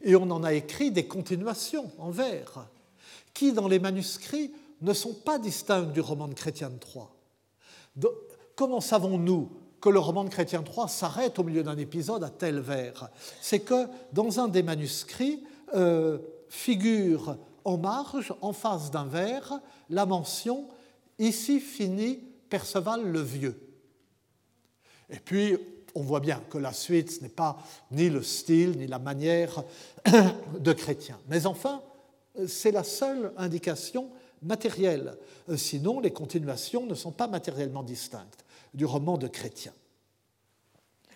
[0.02, 2.68] Et on en a écrit des continuations en vers,
[3.34, 7.12] qui, dans les manuscrits, ne sont pas distincts du roman de Chrétien Troyes.
[8.56, 12.60] Comment savons-nous que le roman de Chrétien Troyes s'arrête au milieu d'un épisode à tel
[12.60, 13.10] vers?
[13.42, 16.20] C'est que dans un des manuscrits euh,
[16.50, 20.68] figure en marge, en face d'un vers, la mention
[21.20, 22.20] Ici finit
[22.50, 23.60] Perceval le Vieux.
[25.10, 25.58] Et puis,
[25.96, 27.58] on voit bien que la suite, ce n'est pas
[27.92, 29.64] ni le style, ni la manière
[30.60, 31.20] de Chrétien.
[31.28, 31.82] Mais enfin,
[32.48, 34.10] c'est la seule indication
[34.42, 35.18] matériel.
[35.50, 39.74] Euh, sinon, les continuations ne sont pas matériellement distinctes du roman de Chrétien.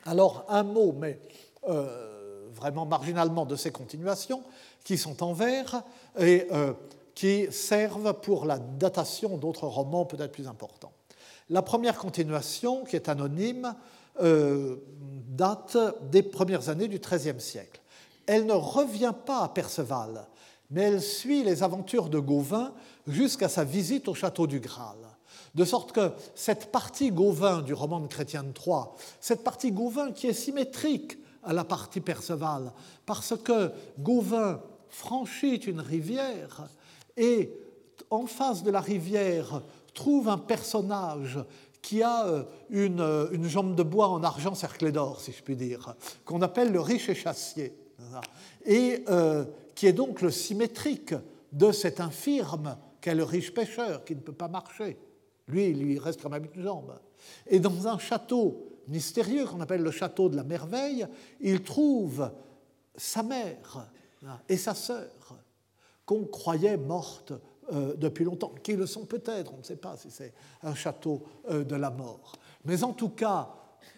[0.05, 1.19] Alors, un mot, mais
[1.67, 4.43] euh, vraiment marginalement, de ces continuations,
[4.83, 5.83] qui sont en vers
[6.19, 6.73] et euh,
[7.13, 10.93] qui servent pour la datation d'autres romans peut-être plus importants.
[11.49, 13.75] La première continuation, qui est anonyme,
[14.19, 15.77] date
[16.09, 17.81] des premières années du XIIIe siècle.
[18.25, 20.27] Elle ne revient pas à Perceval,
[20.69, 22.73] mais elle suit les aventures de Gauvin
[23.07, 24.97] jusqu'à sa visite au château du Graal.
[25.55, 30.11] De sorte que cette partie Gauvin du roman de Chrétien de Troyes, cette partie Gauvin
[30.11, 32.73] qui est symétrique à la partie Perceval,
[33.05, 36.67] parce que Gauvin franchit une rivière
[37.15, 37.51] et
[38.09, 39.61] en face de la rivière
[39.93, 41.39] trouve un personnage
[41.87, 42.99] qui a euh, une,
[43.31, 46.81] une jambe de bois en argent cerclée d'or, si je puis dire, qu'on appelle le
[46.81, 47.73] riche échassier,
[48.65, 51.15] et euh, qui est donc le symétrique
[51.53, 54.97] de cet infirme qu'est le riche pêcheur qui ne peut pas marcher.
[55.47, 56.93] Lui, il lui reste quand même une jambe.
[57.47, 61.07] Et dans un château mystérieux qu'on appelle le château de la merveille,
[61.39, 62.29] il trouve
[62.97, 63.87] sa mère
[64.49, 65.37] et sa sœur
[66.05, 67.31] qu'on croyait mortes
[67.73, 71.23] euh, depuis longtemps, qui le sont peut-être, on ne sait pas si c'est un château
[71.49, 72.33] euh, de la mort.
[72.63, 73.49] Mais en tout cas,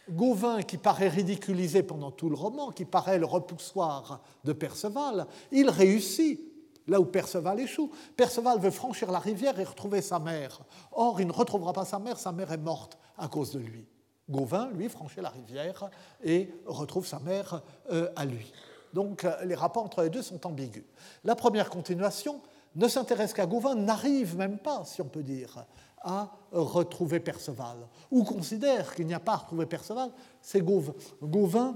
[0.09, 5.69] Gauvin, qui paraît ridiculisé pendant tout le roman, qui paraît le repoussoir de Perceval, il
[5.69, 6.39] réussit
[6.87, 7.91] là où Perceval échoue.
[8.17, 10.59] Perceval veut franchir la rivière et retrouver sa mère.
[10.91, 13.85] Or, il ne retrouvera pas sa mère, sa mère est morte à cause de lui.
[14.29, 15.89] Gauvin, lui, franchit la rivière
[16.23, 17.61] et retrouve sa mère
[17.91, 18.51] euh, à lui.
[18.93, 20.83] Donc, les rapports entre les deux sont ambigus.
[21.23, 22.41] La première continuation
[22.75, 25.65] ne s'intéresse qu'à Gauvin, n'arrive même pas, si on peut dire,
[26.01, 27.77] à retrouver Perceval,
[28.11, 30.11] ou considère qu'il n'y a pas à retrouver Perceval,
[30.41, 30.93] c'est Gauvin.
[31.21, 31.75] Gauvin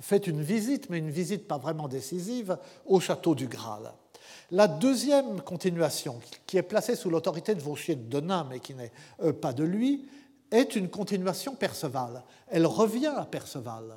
[0.00, 3.92] fait une visite, mais une visite pas vraiment décisive, au château du Graal.
[4.50, 8.92] La deuxième continuation, qui est placée sous l'autorité de Vauchier de Denain, mais qui n'est
[9.22, 10.08] euh, pas de lui,
[10.50, 12.24] est une continuation Perceval.
[12.48, 13.96] Elle revient à Perceval,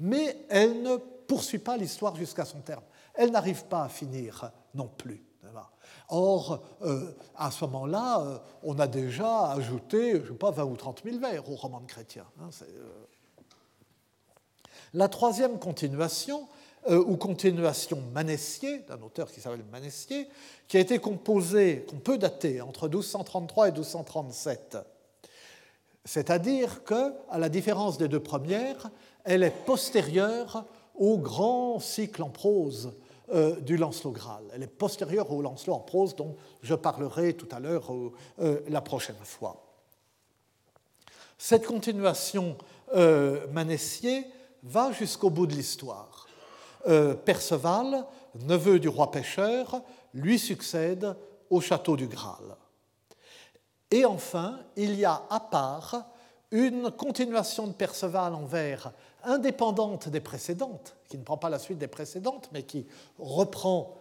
[0.00, 2.82] mais elle ne poursuit pas l'histoire jusqu'à son terme.
[3.14, 5.24] Elle n'arrive pas à finir non plus.
[6.08, 10.64] Or, euh, à ce moment-là, euh, on a déjà ajouté, je ne sais pas, 20
[10.64, 12.26] ou 30 000 vers au roman de Chrétien.
[12.40, 12.50] Hein,
[14.94, 16.48] la troisième continuation,
[16.90, 20.28] euh, ou continuation Manessier, d'un auteur qui s'appelle Manessier,
[20.68, 24.78] qui a été composée, qu'on peut dater, entre 1233 et 1237.
[26.04, 28.90] C'est-à-dire que, à la différence des deux premières,
[29.24, 32.92] elle est postérieure au grand cycle en prose
[33.32, 34.44] euh, du Lancelot Graal.
[34.54, 37.92] Elle est postérieure au Lancelot en prose dont je parlerai tout à l'heure
[38.40, 39.62] euh, la prochaine fois.
[41.38, 42.56] Cette continuation
[42.94, 44.26] euh, Manessier
[44.62, 46.28] va jusqu'au bout de l'histoire.
[46.86, 48.06] Euh, Perceval,
[48.46, 49.82] neveu du roi pêcheur,
[50.14, 51.16] lui succède
[51.50, 52.56] au château du Graal.
[53.90, 56.06] Et enfin, il y a à part
[56.50, 58.92] une continuation de Perceval en vers
[59.24, 62.86] indépendante des précédentes, qui ne prend pas la suite des précédentes, mais qui
[63.18, 63.94] reprend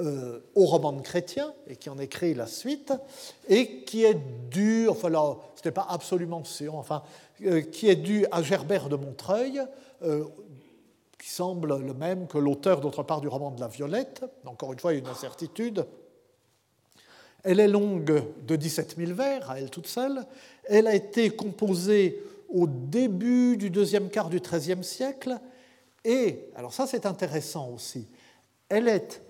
[0.00, 2.92] euh, au roman de Chrétien et qui en écrit la suite,
[3.48, 4.16] et qui est
[4.48, 7.02] dû, enfin là, ce pas absolument sûr, enfin,
[7.44, 9.60] euh, qui est dû à Gerbert de Montreuil,
[10.04, 10.24] euh,
[11.18, 14.24] qui semble le même que l'auteur d'autre part du roman de la Violette.
[14.46, 15.84] Encore une fois, une incertitude.
[17.42, 20.24] Elle est longue de 17 000 vers, à elle toute seule.
[20.64, 25.38] Elle a été composée au début du deuxième quart du XIIIe siècle.
[26.04, 28.08] Et, alors ça c'est intéressant aussi,
[28.68, 29.22] elle est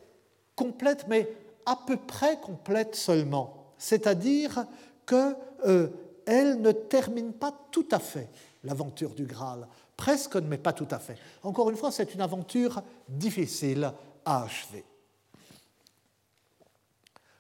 [0.55, 1.29] complète, mais
[1.67, 3.73] à peu près complète seulement.
[3.79, 4.67] C'est-à-dire
[5.07, 5.89] qu'elle euh,
[6.29, 8.29] ne termine pas tout à fait
[8.65, 9.67] l'aventure du Graal.
[9.97, 11.17] Presque, mais pas tout à fait.
[11.43, 13.93] Encore une fois, c'est une aventure difficile
[14.25, 14.85] à achever.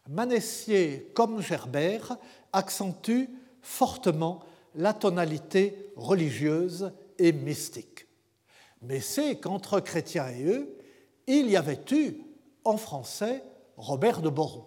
[0.09, 2.16] Manessier, comme Gerbert,
[2.53, 3.29] accentue
[3.61, 4.41] fortement
[4.75, 8.07] la tonalité religieuse et mystique.
[8.83, 10.79] Mais c'est qu'entre chrétiens et eux,
[11.27, 12.16] il y avait eu
[12.64, 13.43] en français
[13.77, 14.64] Robert de Boron.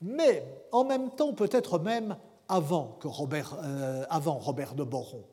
[0.00, 2.16] Mais en même temps, peut-être même
[2.48, 5.24] avant, que Robert, euh, avant Robert de Boron,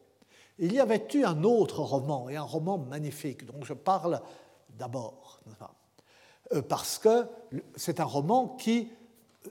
[0.57, 4.21] il y avait eu un autre roman, et un roman magnifique, dont je parle
[4.69, 5.39] d'abord,
[6.53, 7.27] euh, parce que
[7.75, 8.89] c'est un roman qui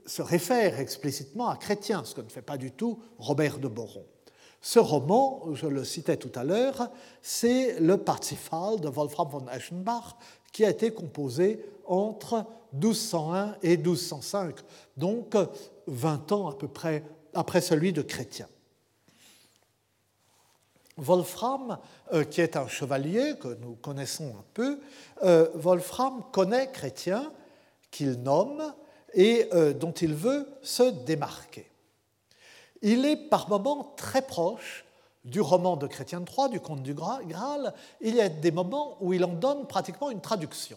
[0.07, 4.05] se réfère explicitement à Chrétien, ce que ne fait pas du tout Robert de Boron.
[4.61, 6.90] Ce roman, je le citais tout à l'heure,
[7.20, 10.16] c'est le Parzifal de Wolfram von Eschenbach,
[10.53, 14.57] qui a été composé entre 1201 et 1205,
[14.97, 15.36] donc
[15.86, 18.49] 20 ans à peu près après celui de Chrétien.
[20.97, 21.78] Wolfram,
[22.12, 24.80] euh, qui est un chevalier que nous connaissons un peu,
[25.24, 27.32] euh, Wolfram connaît Chrétien,
[27.90, 28.72] qu'il nomme
[29.15, 31.67] et euh, dont il veut se démarquer.
[32.83, 34.85] Il est par moments très proche
[35.25, 37.73] du roman de Chrétien III, du Conte du Graal.
[38.01, 40.77] Il y a des moments où il en donne pratiquement une traduction.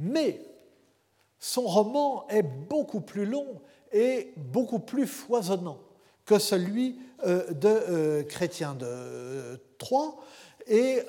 [0.00, 0.40] Mais
[1.38, 3.60] son roman est beaucoup plus long
[3.92, 5.78] et beaucoup plus foisonnant
[6.24, 10.16] que celui euh, de euh, Chrétien de Troyes,
[10.66, 11.00] et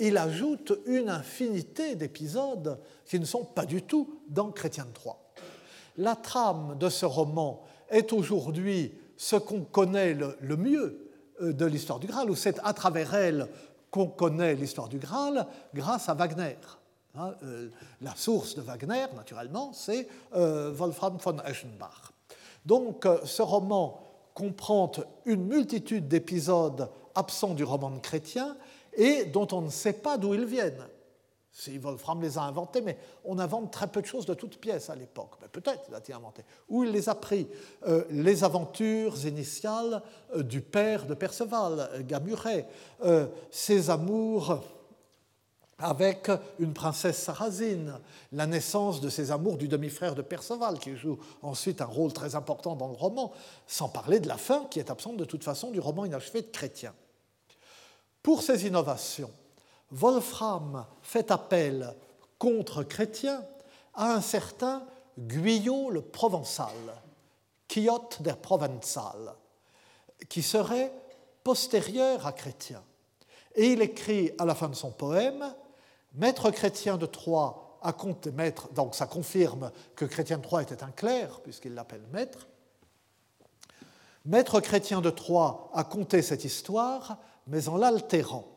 [0.00, 5.21] il ajoute une infinité d'épisodes qui ne sont pas du tout dans Chrétien de Troyes.
[5.96, 11.10] La trame de ce roman est aujourd'hui ce qu'on connaît le, mieux
[11.42, 13.48] euh, de l'histoire du Graal, ou c'est à travers elle
[13.90, 16.56] qu'on connaît l'histoire du Graal grâce à Wagner.
[17.14, 17.68] Hein, euh,
[18.00, 22.12] la source de Wagner, naturellement, c'est euh, Wolfram von Eschenbach.
[22.64, 24.00] Donc ce roman
[24.34, 24.90] comprend
[25.26, 28.56] une multitude d'épisodes absents du roman de Chrétien
[28.94, 30.86] et dont on ne sait pas d'où ils viennent.
[31.54, 32.96] Si Wolfram les a inventés, mais
[33.26, 35.32] on invente très peu de choses de toutes pièces à l'époque.
[35.52, 36.44] Peut-être l'a-t-il inventé.
[36.70, 37.46] Où il les a pris
[37.86, 40.02] euh, Les aventures initiales
[40.34, 42.66] euh, du père de Perceval, euh, Gamuret,
[43.50, 44.62] ses amours
[45.78, 47.98] avec une princesse sarrasine,
[48.30, 52.34] la naissance de ses amours du demi-frère de Perceval, qui joue ensuite un rôle très
[52.34, 53.32] important dans le roman,
[53.66, 56.46] sans parler de la fin qui est absente de toute façon du roman inachevé de
[56.46, 56.94] Chrétien.
[58.22, 59.30] Pour ces innovations,
[59.92, 61.94] Wolfram fait appel
[62.38, 63.44] contre Chrétien
[63.94, 64.84] à un certain
[65.18, 66.72] Guyot le Provençal,
[67.68, 69.34] Quixote der Provençal,
[70.28, 70.92] qui serait
[71.44, 72.82] postérieur à Chrétien.
[73.54, 75.54] Et il écrit à la fin de son poème
[76.14, 80.82] Maître chrétien de Troyes a compté maître, donc ça confirme que chrétien de Troyes était
[80.82, 82.46] un clerc, puisqu'il l'appelle maître.
[84.24, 88.51] Maître chrétien de Troyes a compté cette histoire, mais en l'altérant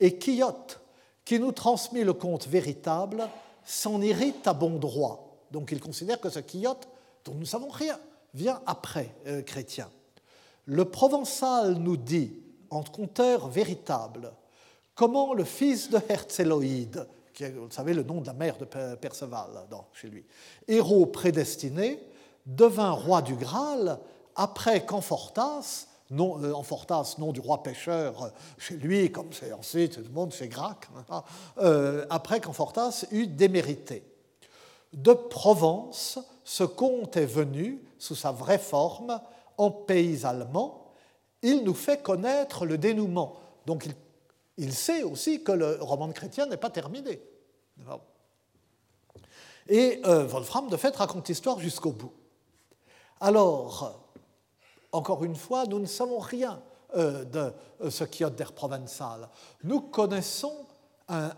[0.00, 0.80] et Quillotte,
[1.24, 3.28] qui nous transmet le conte véritable,
[3.64, 5.38] s'en irrite à bon droit.
[5.50, 6.88] Donc il considère que ce Quillotte,
[7.24, 7.98] dont nous ne savons rien,
[8.34, 9.88] vient après euh, Chrétien.
[10.66, 12.32] Le Provençal nous dit,
[12.70, 14.32] en conteur véritable,
[14.94, 18.64] comment le fils de Herzéloïde, qui est, vous savez, le nom de la mère de
[18.64, 19.50] Perceval
[19.92, 20.24] chez lui,
[20.68, 22.00] héros prédestiné,
[22.46, 23.98] devint roi du Graal
[24.36, 29.52] après qu'Enfortas, nom, euh, en Fortas, nom du roi pêcheur euh, chez lui, comme c'est
[29.52, 31.22] ensuite le monde chez Grac, hein,
[31.58, 34.04] euh, après qu'Enfortas eut démérité.
[34.92, 39.20] De Provence, ce comte est venu, sous sa vraie forme,
[39.58, 40.92] en pays allemand.
[41.42, 43.36] Il nous fait connaître le dénouement.
[43.66, 43.94] Donc il,
[44.56, 47.20] il sait aussi que le roman de chrétien n'est pas terminé.
[49.68, 52.12] Et Wolfram, de fait, raconte l'histoire jusqu'au bout.
[53.20, 54.03] Alors,
[54.94, 56.62] encore une fois, nous ne savons rien
[56.94, 59.28] euh, de euh, ce Quixote Provençal.
[59.64, 60.54] Nous connaissons
[61.08, 61.32] un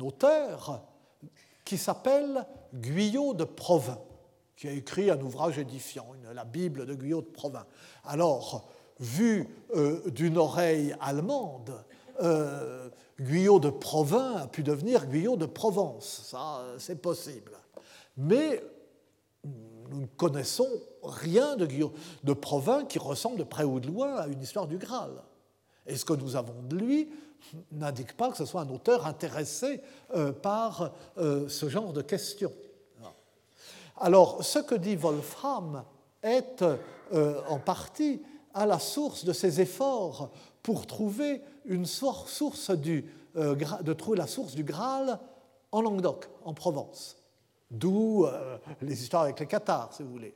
[0.00, 0.82] auteur
[1.64, 4.00] qui s'appelle Guyot de Provins,
[4.56, 7.66] qui a écrit un ouvrage édifiant, la Bible de Guyot de Provins.
[8.04, 11.84] Alors, vu euh, d'une oreille allemande,
[13.20, 16.28] Guyot de Provins a pu devenir Guyot de Provence.
[16.30, 17.52] Ça, c'est possible.
[18.16, 18.62] Mais
[19.90, 20.68] nous ne connaissons
[21.02, 24.78] rien de, de Provins qui ressemble de près ou de loin à une histoire du
[24.78, 25.12] Graal.
[25.86, 27.08] Et ce que nous avons de lui
[27.72, 29.80] n'indique pas que ce soit un auteur intéressé
[30.14, 32.52] euh, par euh, ce genre de questions.
[33.96, 35.84] Alors, ce que dit Wolfram
[36.22, 36.64] est
[37.12, 38.22] euh, en partie
[38.52, 40.30] à la source de ses efforts
[40.62, 45.18] pour trouver la source du Graal
[45.70, 47.16] en Languedoc, en Provence.
[47.70, 48.26] D'où
[48.82, 50.34] les histoires avec les Cathares, si vous voulez.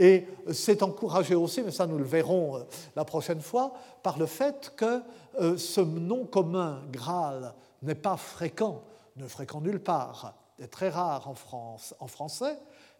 [0.00, 2.62] Et c'est encouragé aussi, mais ça nous le verrons euh,
[2.96, 5.02] la prochaine fois, par le fait que
[5.40, 8.82] euh, ce nom commun, Graal, n'est pas fréquent,
[9.16, 12.56] ne fréquent nulle part, est très rare en, France, en français,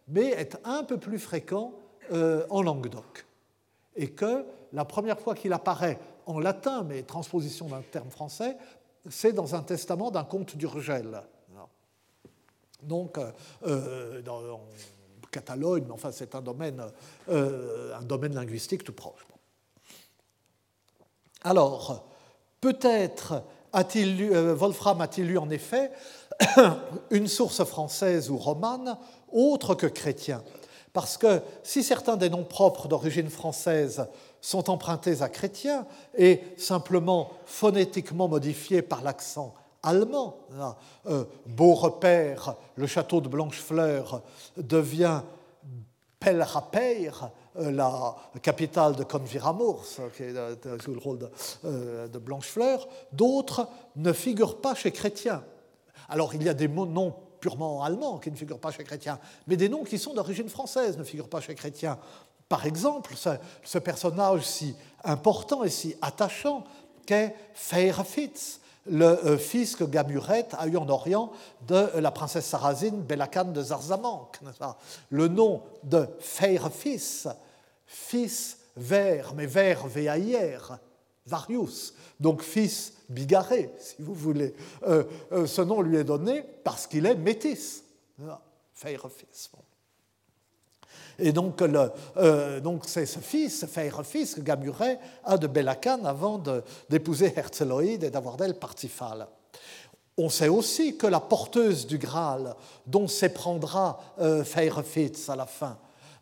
[0.08, 1.72] mais est un peu plus fréquent
[2.12, 3.26] euh, en Languedoc.
[3.96, 8.56] Et que la première fois qu'il apparaît en latin, mais transposition d'un terme français,
[9.08, 11.22] c'est dans un testament d'un comte d'Urgel.
[12.82, 13.18] Donc,
[14.24, 14.60] dans,
[15.30, 16.82] Catalogne, mais c'est un domaine,
[17.28, 19.26] euh, un domaine linguistique tout proche.
[21.42, 22.04] Alors,
[22.60, 25.92] peut-être a-t-il euh, Wolfram a-t-il lu en effet
[27.10, 28.98] une source française ou romane
[29.32, 30.42] autre que chrétien?
[30.92, 34.08] Parce que si certains des noms propres d'origine française
[34.40, 35.86] sont empruntés à chrétien
[36.18, 40.36] et simplement phonétiquement modifiés par l'accent allemand.
[41.06, 44.22] Euh, beau repère, le château de Blanchefleur
[44.56, 45.22] devient
[46.18, 49.84] Pelrapeir, euh, la capitale de Conviramours,
[50.16, 52.86] qui est euh, sous le rôle de, de Blanchefleur.
[53.12, 55.42] D'autres ne figurent pas chez Chrétien.
[56.08, 59.56] Alors il y a des noms purement allemands qui ne figurent pas chez Chrétien, mais
[59.56, 61.98] des noms qui sont d'origine française ne figurent pas chez Chrétien.
[62.50, 64.74] Par exemple, ce, personnage si
[65.04, 66.64] important et si attachant
[67.06, 68.60] qu'est Feyrfitz,
[68.90, 71.32] le euh, fils que Gamuret a eu en Orient
[71.66, 74.40] de la princesse sarrasine Belacan de Zarzamanque.
[75.10, 77.24] Le nom de Feirfis,
[77.86, 80.78] fils vert, mais vert VAIR,
[81.26, 84.54] Varius, donc fils bigarré, si vous voulez.
[84.86, 87.84] Euh, euh, ce nom lui est donné parce qu'il est métis.
[88.74, 89.50] Feirfis.
[91.20, 96.42] Et donc, euh, donc c'est ce fils, Feir fils, que Gamuret a de Belacan avant
[96.88, 99.26] d'épouser Herzloïde et d'avoir d'elle Partifal.
[100.16, 102.54] On sait aussi que la porteuse du Graal,
[102.86, 104.44] dont s'éprendra euh,
[105.28, 105.78] à la fin,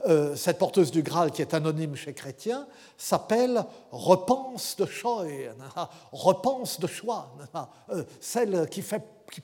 [0.06, 5.50] euh, cette porteuse du Graal qui est anonyme chez Chrétien, s'appelle Repense de Scheu,
[6.12, 7.34] Repense de choix,
[7.90, 9.42] euh, celle qui fait qui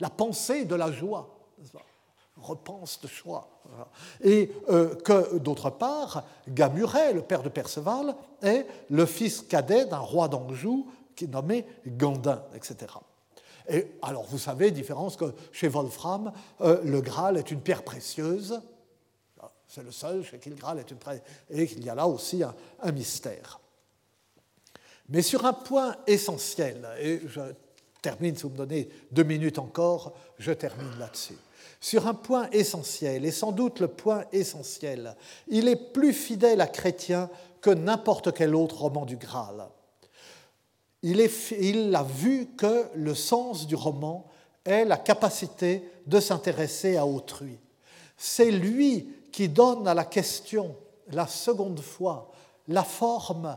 [0.00, 1.37] la pensée de la joie
[2.40, 3.48] repense de choix.
[4.22, 9.98] Et euh, que, d'autre part, Gamuret, le père de Perceval, est le fils cadet d'un
[9.98, 12.94] roi d'Anjou qui est nommé Gandin, etc.
[13.68, 18.60] Et alors, vous savez, différence que chez Wolfram, euh, le Graal est une pierre précieuse.
[19.66, 21.20] C'est le seul chez qui le Graal est une pierre.
[21.50, 23.60] Et qu'il y a là aussi un, un mystère.
[25.10, 27.40] Mais sur un point essentiel, et je
[28.00, 31.36] termine, si vous me donnez deux minutes encore, je termine là-dessus
[31.80, 35.16] sur un point essentiel, et sans doute le point essentiel.
[35.46, 39.68] Il est plus fidèle à Chrétien que n'importe quel autre roman du Graal.
[41.02, 44.26] Il, a vu que le sens du roman
[44.64, 47.58] est la capacité de s'intéresser à autrui.
[48.16, 50.74] C'est lui qui donne à la question,
[51.12, 52.32] la seconde fois,
[52.66, 53.56] la forme.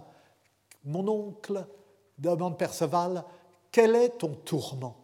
[0.86, 1.66] Mon oncle
[2.20, 3.24] demande Perceval,
[3.72, 4.98] quel est ton tourment?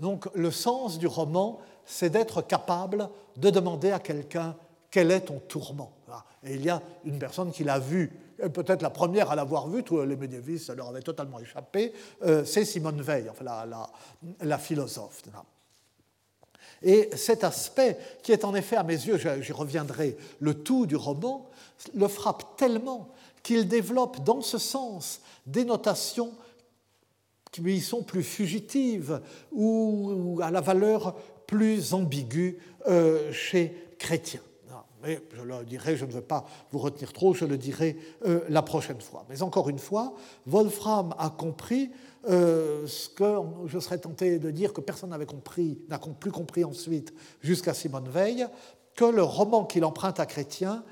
[0.00, 4.56] Donc le sens du roman, c'est d'être capable de demander à quelqu'un
[4.90, 5.92] quel est ton tourment.
[6.44, 8.12] Et il y a une personne qui l'a vu,
[8.52, 12.44] peut-être la première à l'avoir vu, tous les médiévistes, ça leur avait totalement échappé, euh,
[12.44, 13.44] c'est Simone Veil, enfin,
[14.40, 15.22] la, philosophe.
[16.82, 20.96] Et cet aspect, qui est en effet à mes yeux, j'y reviendrai, le tout du
[20.96, 21.48] roman,
[21.94, 23.08] le frappe tellement
[23.42, 26.32] qu'il développe dans ce sens des notations
[27.50, 29.20] qui sont plus fugitives
[29.52, 31.14] ou à la valeur
[31.46, 34.40] plus ambigu euh, chez Chrétien.
[35.02, 38.40] Mais je le dirai, je ne veux pas vous retenir trop, je le dirai euh,
[38.48, 39.26] la prochaine fois.
[39.28, 40.14] Mais encore une fois,
[40.46, 41.90] Wolfram a compris
[42.30, 43.36] euh, ce que
[43.66, 48.08] je serais tenté de dire que personne n'avait compris, n'a plus compris ensuite jusqu'à Simone
[48.08, 48.46] Veil,
[48.94, 50.84] que le roman qu'il emprunte à Chrétien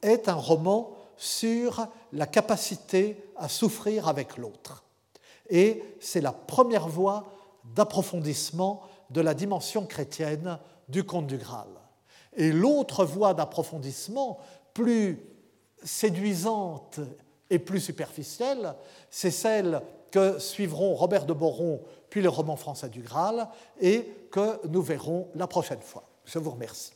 [0.00, 4.84] est un roman sur la capacité à souffrir avec l'autre.
[5.50, 7.24] Et c'est la première voie
[7.74, 11.68] d'approfondissement de la dimension chrétienne du conte du Graal.
[12.34, 14.38] Et l'autre voie d'approfondissement,
[14.74, 15.20] plus
[15.82, 17.00] séduisante
[17.50, 18.74] et plus superficielle,
[19.10, 19.80] c'est celle
[20.10, 23.48] que suivront Robert de Boron puis le roman français du Graal
[23.80, 26.04] et que nous verrons la prochaine fois.
[26.24, 26.95] Je vous remercie.